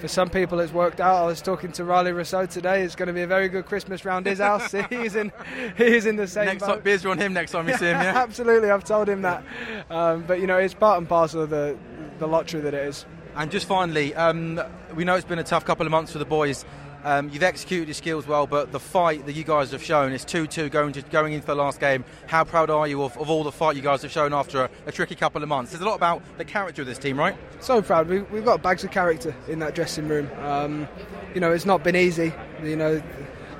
for 0.00 0.06
some 0.06 0.28
people 0.28 0.60
it's 0.60 0.70
worked 0.70 1.00
out. 1.00 1.16
I 1.16 1.24
was 1.24 1.40
talking 1.40 1.72
to 1.72 1.82
Rilee 1.82 2.12
Rossouw 2.12 2.46
today. 2.46 2.82
It's 2.82 2.94
going 2.94 3.06
to 3.06 3.14
be 3.14 3.22
a 3.22 3.26
very 3.26 3.48
good 3.48 3.64
Christmas 3.64 4.04
round 4.04 4.26
his 4.26 4.38
house. 4.38 4.74
he's 4.90 5.16
in 5.16 5.32
he's 5.78 6.04
in 6.04 6.16
the 6.16 6.26
same 6.26 6.44
next 6.44 6.66
boat. 6.66 6.84
beers 6.84 7.06
on 7.06 7.16
him 7.16 7.32
next 7.32 7.52
time 7.52 7.66
you 7.70 7.74
see 7.78 7.86
him. 7.86 8.02
Yeah, 8.02 8.12
absolutely. 8.22 8.68
I've 8.68 8.84
told 8.84 9.08
him 9.08 9.22
that. 9.22 9.42
Um, 9.88 10.24
but 10.26 10.38
you 10.38 10.46
know, 10.46 10.58
it's 10.58 10.74
part 10.74 10.98
and 10.98 11.08
parcel 11.08 11.40
of 11.40 11.48
the 11.48 11.74
the 12.18 12.28
lottery 12.28 12.60
that 12.60 12.74
it 12.74 12.86
is. 12.86 13.06
And 13.34 13.50
just 13.50 13.66
finally, 13.66 14.14
um, 14.14 14.60
we 14.94 15.04
know 15.04 15.14
it's 15.14 15.24
been 15.24 15.38
a 15.38 15.42
tough 15.42 15.64
couple 15.64 15.86
of 15.86 15.90
months 15.90 16.12
for 16.12 16.18
the 16.18 16.26
boys. 16.26 16.66
Um, 17.04 17.30
you've 17.30 17.42
executed 17.42 17.88
your 17.88 17.94
skills 17.94 18.26
well, 18.26 18.46
but 18.46 18.72
the 18.72 18.80
fight 18.80 19.24
that 19.26 19.32
you 19.32 19.44
guys 19.44 19.70
have 19.72 19.82
shown 19.82 20.12
is 20.12 20.24
2 20.24 20.46
2 20.46 20.68
going, 20.68 20.92
to, 20.92 21.02
going 21.02 21.32
into 21.32 21.46
the 21.46 21.54
last 21.54 21.80
game. 21.80 22.04
How 22.26 22.44
proud 22.44 22.70
are 22.70 22.88
you 22.88 23.02
of, 23.02 23.16
of 23.18 23.30
all 23.30 23.44
the 23.44 23.52
fight 23.52 23.76
you 23.76 23.82
guys 23.82 24.02
have 24.02 24.10
shown 24.10 24.32
after 24.32 24.64
a, 24.64 24.70
a, 24.86 24.92
tricky 24.92 25.14
couple 25.14 25.42
of 25.42 25.48
months? 25.48 25.70
There's 25.70 25.82
a 25.82 25.86
lot 25.86 25.94
about 25.94 26.22
the 26.38 26.44
character 26.44 26.82
of 26.82 26.88
this 26.88 26.98
team, 26.98 27.18
right? 27.18 27.36
So 27.60 27.80
proud. 27.82 28.08
We, 28.08 28.18
have 28.18 28.44
got 28.44 28.62
bags 28.62 28.84
of 28.84 28.90
character 28.90 29.34
in 29.46 29.58
that 29.60 29.74
dressing 29.74 30.08
room. 30.08 30.28
Um, 30.40 30.88
you 31.34 31.40
know, 31.40 31.52
it's 31.52 31.66
not 31.66 31.84
been 31.84 31.96
easy. 31.96 32.32
You 32.62 32.76
know, 32.76 33.02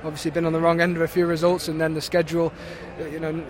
obviously 0.03 0.31
been 0.31 0.45
on 0.45 0.53
the 0.53 0.61
wrong 0.61 0.81
end 0.81 0.95
of 0.95 1.01
a 1.01 1.07
few 1.07 1.25
results, 1.25 1.67
and 1.67 1.79
then 1.79 1.93
the 1.93 2.01
schedule, 2.01 2.53
you 3.11 3.19
know, 3.19 3.43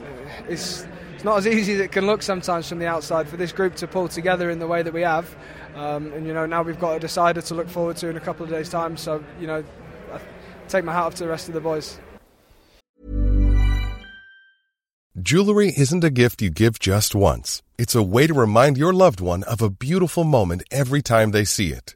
it's. 0.47 0.85
It's 1.15 1.25
not 1.25 1.37
as 1.39 1.47
easy 1.47 1.73
as 1.73 1.81
it 1.81 1.91
can 1.91 2.05
look 2.05 2.21
sometimes 2.21 2.69
from 2.69 2.79
the 2.79 2.87
outside 2.87 3.27
for 3.27 3.35
this 3.35 3.51
group 3.51 3.75
to 3.75 3.87
pull 3.87 4.07
together 4.07 4.49
in 4.49 4.59
the 4.59 4.67
way 4.67 4.83
that 4.83 4.93
we 4.93 5.01
have. 5.01 5.35
Um, 5.75 6.13
and 6.13 6.25
you 6.25 6.33
know 6.33 6.45
now 6.45 6.61
we've 6.61 6.79
got 6.79 6.95
a 6.95 6.99
decider 7.01 7.41
to 7.41 7.55
look 7.55 7.67
forward 7.67 7.97
to 7.97 8.07
in 8.07 8.15
a 8.15 8.21
couple 8.21 8.45
of 8.45 8.49
days' 8.49 8.69
time. 8.69 8.95
So 8.95 9.21
you 9.37 9.45
know 9.45 9.65
take 10.69 10.85
my 10.85 10.93
hat 10.93 11.03
off 11.03 11.15
to 11.15 11.25
the 11.25 11.29
rest 11.29 11.49
of 11.49 11.53
the 11.53 11.59
boys. 11.59 11.99
Jewelry 15.21 15.73
isn't 15.75 16.03
a 16.03 16.09
gift 16.09 16.41
you 16.41 16.49
give 16.49 16.79
just 16.79 17.13
once. 17.13 17.61
It's 17.77 17.95
a 17.95 18.03
way 18.03 18.27
to 18.27 18.33
remind 18.33 18.77
your 18.77 18.93
loved 18.93 19.19
one 19.19 19.43
of 19.43 19.61
a 19.61 19.69
beautiful 19.69 20.23
moment 20.23 20.63
every 20.71 21.01
time 21.01 21.31
they 21.31 21.43
see 21.43 21.73
it. 21.73 21.95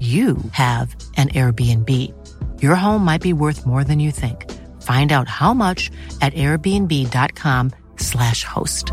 you 0.00 0.38
have 0.52 0.96
an 1.18 1.28
Airbnb. 1.28 2.10
Your 2.62 2.74
home 2.74 3.04
might 3.04 3.20
be 3.20 3.34
worth 3.34 3.66
more 3.66 3.84
than 3.84 4.00
you 4.00 4.10
think. 4.10 4.50
Find 4.80 5.12
out 5.12 5.28
how 5.28 5.52
much 5.52 5.90
at 6.22 6.32
airbnb.com/slash 6.32 8.44
host. 8.44 8.92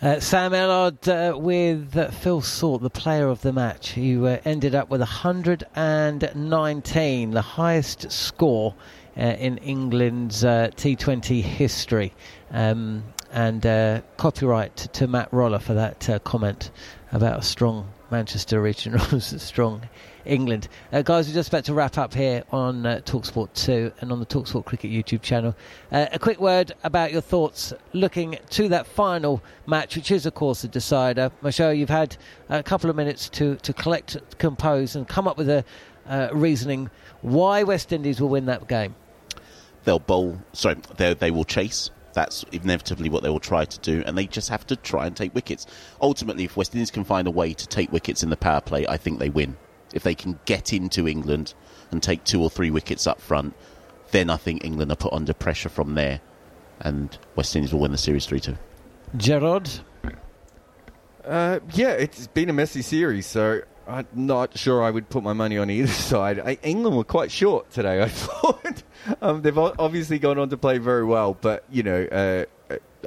Uh, 0.00 0.20
Sam 0.20 0.52
Ellard 0.52 1.08
uh, 1.08 1.36
with 1.36 2.14
Phil 2.14 2.40
Salt, 2.40 2.82
the 2.82 2.90
player 2.90 3.26
of 3.26 3.42
the 3.42 3.52
match, 3.52 3.90
who 3.92 4.26
uh, 4.26 4.38
ended 4.44 4.76
up 4.76 4.90
with 4.90 5.00
119, 5.00 7.30
the 7.32 7.42
highest 7.42 8.12
score 8.12 8.76
uh, 9.16 9.22
in 9.22 9.58
England's 9.58 10.44
uh, 10.44 10.70
T20 10.76 11.42
history. 11.42 12.14
Um, 12.52 13.02
and 13.32 13.64
uh, 13.66 14.00
copyright 14.16 14.76
to 14.76 15.06
Matt 15.06 15.32
Roller 15.32 15.58
for 15.58 15.74
that 15.74 16.08
uh, 16.08 16.18
comment 16.20 16.70
about 17.12 17.38
a 17.38 17.42
strong 17.42 17.88
Manchester 18.10 18.60
region 18.60 18.94
Originals, 18.96 19.42
strong 19.42 19.82
England. 20.24 20.68
Uh, 20.92 21.02
guys, 21.02 21.28
we're 21.28 21.34
just 21.34 21.48
about 21.48 21.64
to 21.64 21.74
wrap 21.74 21.98
up 21.98 22.14
here 22.14 22.44
on 22.50 22.86
uh, 22.86 23.00
Talksport 23.04 23.52
2 23.54 23.92
and 24.00 24.12
on 24.12 24.20
the 24.20 24.26
Talksport 24.26 24.64
Cricket 24.64 24.90
YouTube 24.90 25.22
channel. 25.22 25.54
Uh, 25.92 26.06
a 26.12 26.18
quick 26.18 26.40
word 26.40 26.72
about 26.84 27.12
your 27.12 27.20
thoughts 27.20 27.72
looking 27.92 28.38
to 28.50 28.68
that 28.68 28.86
final 28.86 29.42
match, 29.66 29.96
which 29.96 30.10
is, 30.10 30.24
of 30.26 30.34
course, 30.34 30.62
the 30.62 30.68
decider. 30.68 31.30
Machel, 31.42 31.76
you've 31.76 31.88
had 31.88 32.16
a 32.48 32.62
couple 32.62 32.88
of 32.88 32.96
minutes 32.96 33.28
to, 33.30 33.56
to 33.56 33.72
collect, 33.72 34.16
compose, 34.38 34.96
and 34.96 35.06
come 35.06 35.28
up 35.28 35.36
with 35.36 35.48
a 35.48 35.64
uh, 36.06 36.28
reasoning 36.32 36.90
why 37.20 37.62
West 37.62 37.92
Indies 37.92 38.20
will 38.20 38.28
win 38.28 38.46
that 38.46 38.68
game. 38.68 38.94
They'll 39.84 39.98
bowl, 39.98 40.38
sorry, 40.52 40.76
they 40.96 41.30
will 41.30 41.44
chase 41.44 41.90
that's 42.18 42.42
inevitably 42.50 43.08
what 43.08 43.22
they 43.22 43.28
will 43.28 43.38
try 43.38 43.64
to 43.64 43.78
do, 43.78 44.02
and 44.04 44.18
they 44.18 44.26
just 44.26 44.48
have 44.48 44.66
to 44.66 44.74
try 44.74 45.06
and 45.06 45.16
take 45.16 45.32
wickets. 45.36 45.68
Ultimately, 46.02 46.42
if 46.42 46.56
West 46.56 46.74
Indies 46.74 46.90
can 46.90 47.04
find 47.04 47.28
a 47.28 47.30
way 47.30 47.54
to 47.54 47.66
take 47.68 47.92
wickets 47.92 48.24
in 48.24 48.30
the 48.30 48.36
power 48.36 48.60
play, 48.60 48.84
I 48.88 48.96
think 48.96 49.20
they 49.20 49.28
win. 49.28 49.56
If 49.94 50.02
they 50.02 50.16
can 50.16 50.40
get 50.44 50.72
into 50.72 51.06
England 51.06 51.54
and 51.92 52.02
take 52.02 52.24
two 52.24 52.42
or 52.42 52.50
three 52.50 52.72
wickets 52.72 53.06
up 53.06 53.20
front, 53.20 53.54
then 54.10 54.30
I 54.30 54.36
think 54.36 54.64
England 54.64 54.90
are 54.90 54.96
put 54.96 55.12
under 55.12 55.32
pressure 55.32 55.68
from 55.68 55.94
there, 55.94 56.20
and 56.80 57.16
West 57.36 57.54
Indies 57.54 57.72
will 57.72 57.80
win 57.80 57.92
the 57.92 57.98
series 57.98 58.26
3 58.26 58.40
2. 58.40 58.58
Jarrod? 59.16 59.80
Uh, 61.24 61.60
yeah, 61.72 61.90
it's 61.90 62.26
been 62.26 62.50
a 62.50 62.52
messy 62.52 62.82
series, 62.82 63.26
so 63.26 63.60
I'm 63.86 64.08
not 64.12 64.58
sure 64.58 64.82
I 64.82 64.90
would 64.90 65.08
put 65.08 65.22
my 65.22 65.34
money 65.34 65.56
on 65.56 65.70
either 65.70 65.86
side. 65.92 66.40
I, 66.40 66.58
England 66.64 66.96
were 66.96 67.04
quite 67.04 67.30
short 67.30 67.70
today, 67.70 68.02
I 68.02 68.08
thought. 68.08 68.67
Um, 69.22 69.42
they've 69.42 69.56
obviously 69.56 70.18
gone 70.18 70.38
on 70.38 70.48
to 70.50 70.56
play 70.56 70.78
very 70.78 71.04
well, 71.04 71.36
but 71.40 71.64
you 71.70 71.82
know, 71.82 72.04
uh, 72.04 72.44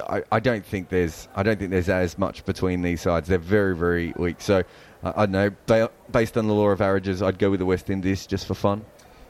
I, 0.08 0.22
I, 0.32 0.40
don't 0.40 0.64
think 0.64 0.88
there's 0.88 1.28
I 1.34 1.42
don't 1.42 1.58
think 1.58 1.70
there's 1.70 1.88
as 1.88 2.18
much 2.18 2.44
between 2.44 2.82
these 2.82 3.02
sides. 3.02 3.28
They're 3.28 3.38
very 3.38 3.76
very 3.76 4.12
weak. 4.16 4.40
So 4.40 4.62
uh, 5.02 5.12
I 5.14 5.26
don't 5.26 5.32
know. 5.32 5.50
Ba- 5.66 5.90
based 6.10 6.36
on 6.36 6.46
the 6.46 6.54
law 6.54 6.68
of 6.68 6.80
averages, 6.80 7.22
I'd 7.22 7.38
go 7.38 7.50
with 7.50 7.60
the 7.60 7.66
West 7.66 7.90
Indies 7.90 8.26
just 8.26 8.46
for 8.46 8.54
fun. 8.54 8.84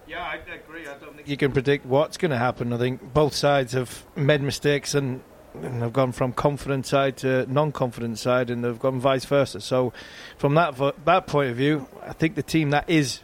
Yeah, 0.06 0.22
I 0.22 0.34
agree. 0.34 0.82
I 0.82 0.94
don't 0.98 1.16
think 1.16 1.28
you 1.28 1.36
can 1.36 1.52
predict 1.52 1.86
what's 1.86 2.16
going 2.16 2.30
to 2.30 2.38
happen. 2.38 2.72
I 2.72 2.78
think 2.78 3.12
both 3.12 3.34
sides 3.34 3.72
have 3.72 4.04
made 4.16 4.42
mistakes 4.42 4.94
and 4.94 5.22
and 5.54 5.82
they've 5.82 5.92
gone 5.92 6.12
from 6.12 6.32
confident 6.32 6.86
side 6.86 7.16
to 7.18 7.46
non-confident 7.52 8.18
side, 8.18 8.50
and 8.50 8.64
they've 8.64 8.78
gone 8.78 9.00
vice 9.00 9.24
versa. 9.24 9.60
So, 9.60 9.92
from 10.38 10.54
that 10.54 10.76
that 11.04 11.26
point 11.26 11.50
of 11.50 11.56
view, 11.56 11.86
I 12.02 12.12
think 12.12 12.34
the 12.34 12.42
team 12.42 12.70
that 12.70 12.88
is, 12.88 13.20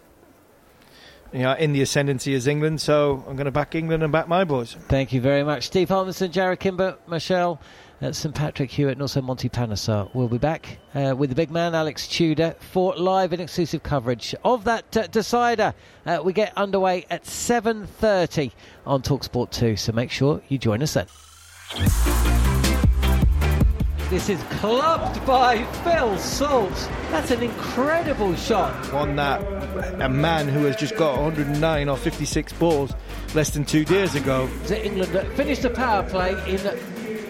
you 1.32 1.40
know, 1.40 1.52
in 1.54 1.72
the 1.72 1.82
ascendancy 1.82 2.34
is 2.34 2.46
England. 2.46 2.80
So 2.80 3.24
I'm 3.26 3.36
going 3.36 3.46
to 3.46 3.50
back 3.50 3.74
England 3.74 4.02
and 4.02 4.12
back 4.12 4.28
my 4.28 4.44
boys. 4.44 4.76
Thank 4.88 5.12
you 5.12 5.20
very 5.20 5.42
much, 5.42 5.66
Steve 5.66 5.88
Harmison, 5.88 6.30
Jarrod 6.30 6.60
Kimber, 6.60 6.96
Machel. 7.08 7.58
Uh, 8.00 8.12
St 8.12 8.32
Patrick 8.32 8.70
Hewitt 8.70 8.92
and 8.92 9.02
also 9.02 9.20
Monty 9.20 9.48
Panesar 9.48 10.14
will 10.14 10.28
be 10.28 10.38
back 10.38 10.78
uh, 10.94 11.16
with 11.18 11.30
the 11.30 11.34
big 11.34 11.50
man 11.50 11.74
Alex 11.74 12.06
Tudor 12.06 12.54
for 12.60 12.94
live 12.94 13.32
and 13.32 13.42
exclusive 13.42 13.82
coverage 13.82 14.36
of 14.44 14.62
that 14.64 14.96
uh, 14.96 15.08
decider. 15.08 15.74
Uh, 16.06 16.20
we 16.22 16.32
get 16.32 16.56
underway 16.56 17.06
at 17.10 17.24
7:30 17.24 18.52
on 18.86 19.02
Talksport 19.02 19.50
2, 19.50 19.76
so 19.76 19.90
make 19.90 20.12
sure 20.12 20.40
you 20.48 20.58
join 20.58 20.80
us 20.80 20.94
then. 20.94 22.57
This 24.10 24.30
is 24.30 24.42
clubbed 24.44 25.24
by 25.26 25.62
Phil 25.84 26.16
Salt. 26.16 26.72
That's 27.10 27.30
an 27.30 27.42
incredible 27.42 28.34
shot. 28.36 28.72
One 28.90 29.16
that 29.16 29.42
a 30.00 30.08
man 30.08 30.48
who 30.48 30.64
has 30.64 30.76
just 30.76 30.96
got 30.96 31.20
109 31.20 31.88
or 31.90 31.96
56 31.98 32.54
balls 32.54 32.94
less 33.34 33.50
than 33.50 33.66
two 33.66 33.84
days 33.84 34.14
ago. 34.14 34.48
England 34.70 35.12
finished 35.34 35.60
the 35.60 35.68
power 35.68 36.04
play 36.04 36.30
in 36.50 36.58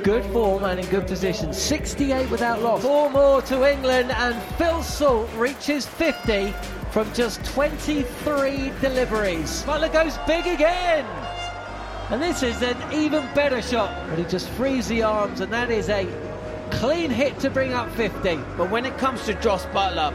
good 0.05 0.25
form 0.27 0.63
and 0.63 0.79
in 0.79 0.87
good 0.87 1.09
position. 1.09 1.53
68 1.53 2.31
without 2.31 2.63
loss. 2.63 2.83
Four 2.83 3.11
more 3.11 3.43
to 3.43 3.69
England, 3.69 4.13
and 4.13 4.41
Phil 4.55 4.81
Salt 4.85 5.29
reaches 5.35 5.85
50 5.85 6.53
from 6.93 7.13
just 7.13 7.45
23 7.47 8.71
deliveries. 8.81 9.65
Buttler 9.65 9.93
goes 9.93 10.17
big 10.29 10.47
again. 10.47 11.05
And 12.11 12.23
this 12.23 12.45
is 12.45 12.63
an 12.63 12.77
even 12.93 13.29
better 13.35 13.61
shot. 13.61 14.09
But 14.09 14.21
he 14.21 14.25
just 14.27 14.49
frees 14.51 14.87
the 14.87 15.03
arms, 15.03 15.41
and 15.41 15.53
that 15.53 15.73
is 15.73 15.89
a 15.89 16.07
clean 16.69 17.11
hit 17.11 17.39
to 17.41 17.51
bring 17.51 17.73
up 17.73 17.91
50. 17.93 18.37
But 18.57 18.71
when 18.71 18.87
it 18.87 18.97
comes 18.99 19.25
to 19.27 19.35
Jos 19.35 19.65
Buttler, 19.67 20.15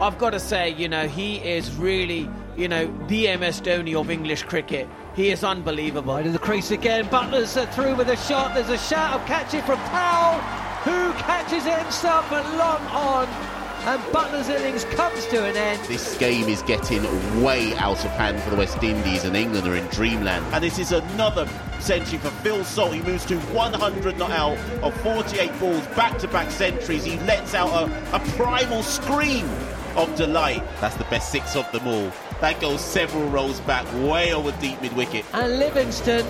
I've 0.00 0.18
got 0.18 0.30
to 0.30 0.40
say, 0.40 0.70
you 0.70 0.88
know, 0.88 1.08
he 1.08 1.36
is 1.36 1.74
really, 1.76 2.28
you 2.56 2.68
know, 2.68 2.86
the 3.08 3.36
MS 3.36 3.60
Dhoni 3.60 3.94
of 3.94 4.10
English 4.10 4.44
cricket. 4.44 4.88
He 5.14 5.30
is 5.30 5.42
unbelievable. 5.42 6.14
Right 6.14 6.24
to 6.24 6.30
the 6.30 6.38
crease 6.38 6.70
again. 6.70 7.06
Buttler's 7.06 7.56
uh, 7.56 7.66
through 7.66 7.96
with 7.96 8.08
a 8.08 8.16
shot. 8.16 8.54
There's 8.54 8.68
a 8.68 8.78
shout 8.78 9.20
of 9.20 9.26
catch 9.26 9.54
it 9.54 9.64
from 9.64 9.78
Powell, 9.78 10.38
who 10.84 11.12
catches 11.14 11.66
it 11.66 11.78
himself, 11.78 12.26
but 12.30 12.44
long 12.56 12.80
on 12.88 13.57
and 13.86 14.02
Buttler's 14.12 14.48
innings 14.48 14.84
comes 14.84 15.26
to 15.26 15.44
an 15.44 15.56
end. 15.56 15.82
This 15.84 16.16
game 16.18 16.48
is 16.48 16.62
getting 16.62 17.02
way 17.42 17.74
out 17.76 18.04
of 18.04 18.10
hand 18.12 18.40
for 18.42 18.50
the 18.50 18.56
West 18.56 18.82
Indies, 18.82 19.24
and 19.24 19.36
England 19.36 19.66
are 19.66 19.76
in 19.76 19.86
dreamland. 19.86 20.44
And 20.52 20.62
this 20.62 20.78
is 20.78 20.92
another 20.92 21.48
century 21.80 22.18
for 22.18 22.30
Phil 22.42 22.64
Salt. 22.64 22.94
He 22.94 23.02
moves 23.02 23.24
to 23.26 23.38
100 23.38 24.18
not 24.18 24.30
out 24.30 24.58
of 24.82 24.94
48 25.02 25.58
balls, 25.60 25.86
back-to-back 25.88 26.50
centuries. 26.50 27.04
He 27.04 27.18
lets 27.20 27.54
out 27.54 27.70
a, 27.70 28.16
a 28.16 28.20
primal 28.36 28.82
scream 28.82 29.48
of 29.96 30.14
delight. 30.16 30.62
That's 30.80 30.96
the 30.96 31.04
best 31.04 31.30
six 31.30 31.56
of 31.56 31.70
them 31.72 31.86
all. 31.86 32.12
That 32.40 32.60
goes 32.60 32.80
several 32.80 33.28
rows 33.28 33.60
back, 33.60 33.86
way 34.08 34.32
over 34.32 34.52
deep 34.60 34.80
mid 34.80 34.94
wicket. 34.94 35.24
And 35.32 35.58
Livingstone 35.58 36.24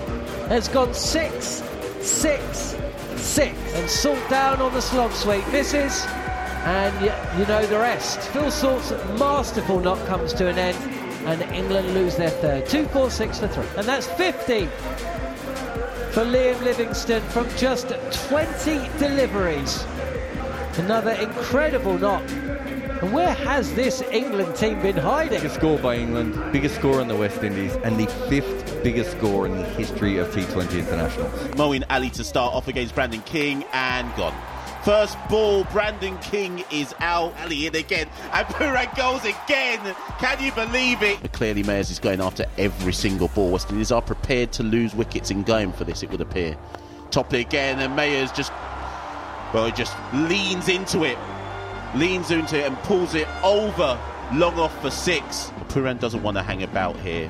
has 0.49 0.69
gone 0.69 0.95
six, 0.95 1.63
six, 2.01 2.77
six, 3.17 3.57
and 3.75 3.91
Salt 3.91 4.31
down 4.31 4.61
on 4.61 4.73
the 4.73 4.81
slog 4.81 5.13
sweep. 5.13 5.45
This 5.47 5.75
is 5.75 6.07
and 6.65 7.39
you 7.39 7.47
know 7.47 7.65
the 7.67 7.79
rest. 7.79 8.21
Phil 8.31 8.51
Salt's 8.51 8.91
masterful 9.19 9.81
knock 9.81 10.05
comes 10.07 10.33
to 10.35 10.49
an 10.49 10.59
end, 10.59 10.77
and 11.27 11.43
England 11.55 11.95
lose 11.95 12.17
their 12.17 12.31
third. 12.31 12.67
Two, 12.67 12.87
four, 12.87 13.11
six 13.11 13.39
for 13.39 13.49
three. 13.49 13.67
And 13.77 13.87
that's 13.87 14.07
50 14.07 14.67
for 16.13 16.25
Liam 16.25 16.61
Livingstone 16.63 17.23
from 17.29 17.49
just 17.57 17.89
20 18.29 18.89
deliveries. 18.99 19.85
Another 20.79 21.13
incredible 21.13 21.99
knock. 21.99 22.23
And 23.01 23.13
where 23.13 23.33
has 23.33 23.73
this 23.75 24.03
England 24.11 24.57
team 24.57 24.83
been 24.83 24.97
hiding? 24.97 25.39
Biggest 25.39 25.55
score 25.55 25.79
by 25.79 25.97
England, 25.97 26.35
biggest 26.53 26.75
score 26.75 27.01
in 27.01 27.07
the 27.07 27.15
West 27.15 27.45
Indies, 27.45 27.75
and 27.85 27.97
the 27.97 28.07
fifth 28.29 28.83
biggest 28.83 29.13
score 29.13 29.47
in 29.47 29.57
the 29.57 29.65
history 29.65 30.19
of 30.19 30.29
T20 30.29 30.79
internationals. 30.81 31.33
Moeen 31.53 31.85
Ali 31.91 32.11
to 32.11 32.25
start 32.25 32.53
off 32.53 32.67
against 32.67 32.97
Brandon 32.97 33.23
King 33.23 33.65
and 33.73 34.13
gone. 34.17 34.35
First 34.89 35.19
ball, 35.29 35.65
Brandon 35.65 36.17
King 36.21 36.65
is 36.73 36.95
out. 37.01 37.35
Ali 37.43 37.67
in 37.67 37.77
again, 37.77 38.09
and 38.33 38.47
Pooran 38.47 38.97
goes 38.97 39.21
again. 39.21 39.95
Can 40.19 40.43
you 40.43 40.51
believe 40.53 41.03
it? 41.03 41.21
But 41.21 41.35
clearly, 41.35 41.63
Mayers 41.63 41.91
is 41.91 41.99
going 41.99 42.23
after 42.23 42.47
every 42.57 42.95
single 42.95 43.29
ball. 43.29 43.51
West 43.51 43.71
Indies 43.71 43.93
are 43.93 44.01
prepared 44.01 44.51
to 44.53 44.63
lose 44.63 44.95
wickets 44.95 45.31
in 45.31 45.43
going 45.43 45.75
for 45.75 45.85
this, 45.85 46.03
it 46.03 46.11
would 46.11 46.23
appear. 46.23 46.57
Topley 47.11 47.43
again, 47.43 47.79
and 47.81 47.99
Mayers 47.99 48.35
just, 48.35 48.51
well, 49.53 49.67
he 49.67 49.73
just 49.73 49.95
leans 50.15 50.71
into 50.71 51.05
it, 51.05 51.19
leans 51.95 52.31
into 52.31 52.59
it, 52.59 52.67
and 52.67 52.75
pulls 52.85 53.15
it 53.15 53.29
over 53.45 54.01
long 54.33 54.59
off 54.59 54.81
for 54.81 54.91
six. 54.91 55.53
Pooran 55.69 56.01
doesn't 56.01 56.23
want 56.23 56.39
to 56.39 56.43
hang 56.43 56.63
about 56.63 56.97
here 57.01 57.29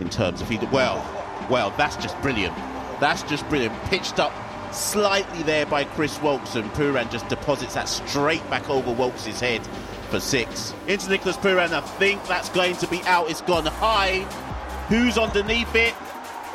in 0.00 0.08
terms 0.08 0.40
of 0.40 0.48
he. 0.48 0.56
Well, 0.72 1.04
well, 1.50 1.68
that's 1.76 1.96
just 1.96 2.18
brilliant. 2.22 2.56
That's 2.98 3.22
just 3.24 3.46
brilliant. 3.50 3.78
Pitched 3.90 4.18
up 4.18 4.32
slightly 4.74 5.42
there 5.42 5.66
by 5.66 5.84
Chris 5.84 6.20
Woakes, 6.20 6.56
and 6.56 6.70
Pooran 6.72 7.10
just 7.10 7.28
deposits 7.28 7.74
that 7.74 7.88
straight 7.88 8.48
back 8.50 8.68
over 8.68 8.92
Woakes' 8.92 9.40
head 9.40 9.66
for 10.10 10.20
six. 10.20 10.74
Into 10.86 11.10
Nicholas 11.10 11.36
Pooran, 11.36 11.72
I 11.72 11.80
think 11.80 12.24
that's 12.26 12.48
going 12.50 12.76
to 12.76 12.86
be 12.86 13.02
out. 13.02 13.30
It's 13.30 13.40
gone 13.40 13.66
high. 13.66 14.20
Who's 14.88 15.18
underneath 15.18 15.74
it? 15.74 15.94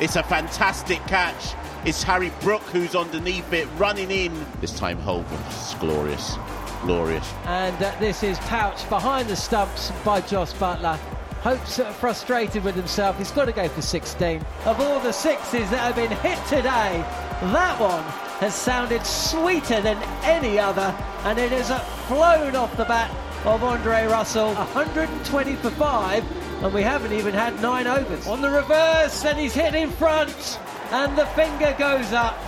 It's 0.00 0.16
a 0.16 0.22
fantastic 0.22 0.98
catch. 1.06 1.54
It's 1.84 2.02
Harry 2.02 2.30
Brook 2.40 2.62
who's 2.62 2.94
underneath 2.94 3.52
it, 3.52 3.66
running 3.76 4.10
in. 4.10 4.32
This 4.60 4.78
time 4.78 4.98
home. 4.98 5.26
It's 5.46 5.74
glorious. 5.74 6.36
Glorious. 6.82 7.32
And 7.44 7.82
uh, 7.82 7.94
this 7.98 8.22
is 8.22 8.38
Pouch 8.40 8.88
behind 8.88 9.28
the 9.28 9.36
stumps 9.36 9.90
by 10.04 10.20
Jos 10.20 10.52
Buttler. 10.54 10.98
Hope's 11.42 11.80
frustrated 11.98 12.64
with 12.64 12.74
himself. 12.74 13.16
He's 13.16 13.30
got 13.30 13.46
to 13.46 13.52
go 13.52 13.66
for 13.68 13.80
16. 13.80 14.44
Of 14.66 14.80
all 14.80 15.00
the 15.00 15.12
sixes 15.12 15.70
that 15.70 15.78
have 15.78 15.96
been 15.96 16.10
hit 16.18 16.38
today, 16.46 17.02
that 17.40 17.80
one 17.80 18.04
has 18.40 18.54
sounded 18.54 19.04
sweeter 19.06 19.80
than 19.80 19.96
any 20.22 20.58
other, 20.58 20.94
and 21.24 21.38
it 21.38 21.50
has 21.52 21.68
flown 22.06 22.54
off 22.54 22.76
the 22.76 22.84
bat 22.84 23.10
of 23.46 23.64
Andre 23.64 24.06
Russell. 24.06 24.54
120 24.54 25.56
for 25.56 25.70
five, 25.70 26.24
and 26.62 26.74
we 26.74 26.82
haven't 26.82 27.12
even 27.12 27.32
had 27.32 27.60
nine 27.62 27.86
overs. 27.86 28.26
On 28.26 28.42
the 28.42 28.50
reverse, 28.50 29.24
and 29.24 29.38
he's 29.38 29.54
hit 29.54 29.74
in 29.74 29.90
front, 29.90 30.58
and 30.90 31.16
the 31.16 31.24
finger 31.26 31.74
goes 31.78 32.12
up 32.12 32.38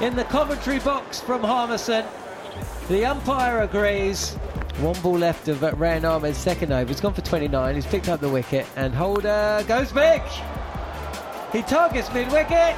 in 0.00 0.14
the 0.14 0.24
commentary 0.24 0.78
box 0.78 1.20
from 1.20 1.42
Harmison. 1.42 2.04
The 2.88 3.04
umpire 3.04 3.62
agrees. 3.62 4.34
One 4.78 5.00
ball 5.02 5.18
left 5.18 5.48
of 5.48 5.60
Rehan 5.60 6.04
Ahmed's 6.04 6.38
second 6.38 6.72
over. 6.72 6.88
He's 6.88 7.00
gone 7.00 7.14
for 7.14 7.20
29. 7.20 7.74
He's 7.74 7.86
picked 7.86 8.08
up 8.08 8.20
the 8.20 8.28
wicket, 8.28 8.66
and 8.76 8.94
Holder 8.94 9.64
goes 9.66 9.90
big. 9.90 10.22
He 11.52 11.62
targets 11.62 12.12
mid 12.12 12.30
wicket. 12.30 12.76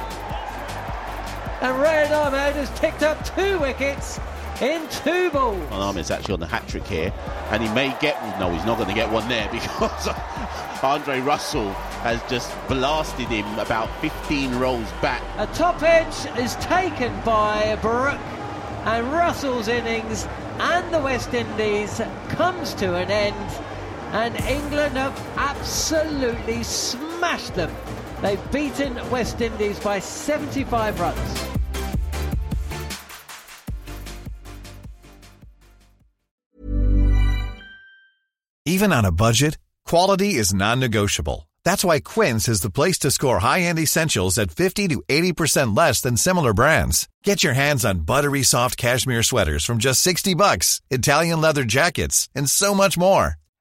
And 1.61 1.75
Rehan 1.81 2.11
Ahmed 2.11 2.55
has 2.55 2.69
picked 2.79 3.01
up 3.01 3.23
two 3.35 3.59
wickets 3.59 4.19
in 4.61 4.87
two 4.89 5.31
balls. 5.31 5.59
And 5.71 5.73
Ahmed's 5.73 6.11
actually 6.11 6.35
on 6.35 6.39
the 6.39 6.47
hat 6.47 6.67
trick 6.67 6.85
here, 6.85 7.13
and 7.51 7.63
he 7.63 7.69
may 7.73 7.95
get 7.99 8.39
no, 8.39 8.51
he's 8.51 8.65
not 8.65 8.77
going 8.77 8.89
to 8.89 8.95
get 8.95 9.11
one 9.11 9.27
there 9.27 9.49
because 9.51 10.07
Andre 10.83 11.19
Russell 11.19 11.71
has 12.03 12.21
just 12.29 12.51
blasted 12.67 13.27
him 13.27 13.45
about 13.59 13.89
15 14.01 14.55
rolls 14.59 14.91
back. 15.01 15.23
A 15.37 15.47
top 15.53 15.81
edge 15.81 16.37
is 16.37 16.55
taken 16.57 17.13
by 17.21 17.75
Brook, 17.81 18.19
and 18.85 19.11
Russell's 19.11 19.67
innings 19.67 20.27
and 20.59 20.93
the 20.93 20.99
West 20.99 21.33
Indies 21.33 22.01
comes 22.29 22.73
to 22.75 22.95
an 22.95 23.11
end, 23.11 23.63
and 24.11 24.35
England 24.41 24.97
have 24.97 25.19
absolutely 25.37 26.63
smashed 26.63 27.53
them. 27.55 27.71
They've 28.27 28.51
beaten 28.51 29.09
West 29.09 29.39
Indies 29.39 29.79
by 29.79 29.99
75 29.99 30.99
runs. 30.99 31.47
Even 38.65 38.91
on 38.91 39.05
a 39.05 39.13
budget, 39.13 39.57
quality 39.85 40.33
is 40.35 40.53
non-negotiable. 40.53 41.49
That's 41.63 41.85
why 41.85 42.01
Quince 42.01 42.49
is 42.49 42.59
the 42.59 42.69
place 42.69 42.99
to 42.99 43.11
score 43.11 43.39
high-end 43.39 43.79
essentials 43.79 44.37
at 44.37 44.51
50 44.51 44.89
to 44.89 45.01
80% 45.07 45.77
less 45.77 46.01
than 46.01 46.17
similar 46.17 46.53
brands. 46.53 47.07
Get 47.23 47.45
your 47.45 47.53
hands 47.53 47.85
on 47.85 48.01
buttery 48.01 48.43
soft 48.43 48.75
cashmere 48.75 49.23
sweaters 49.23 49.63
from 49.63 49.77
just 49.77 50.01
60 50.01 50.33
bucks, 50.33 50.81
Italian 50.89 51.39
leather 51.39 51.63
jackets, 51.63 52.27
and 52.35 52.49
so 52.49 52.75
much 52.75 52.97
more. 52.97 53.35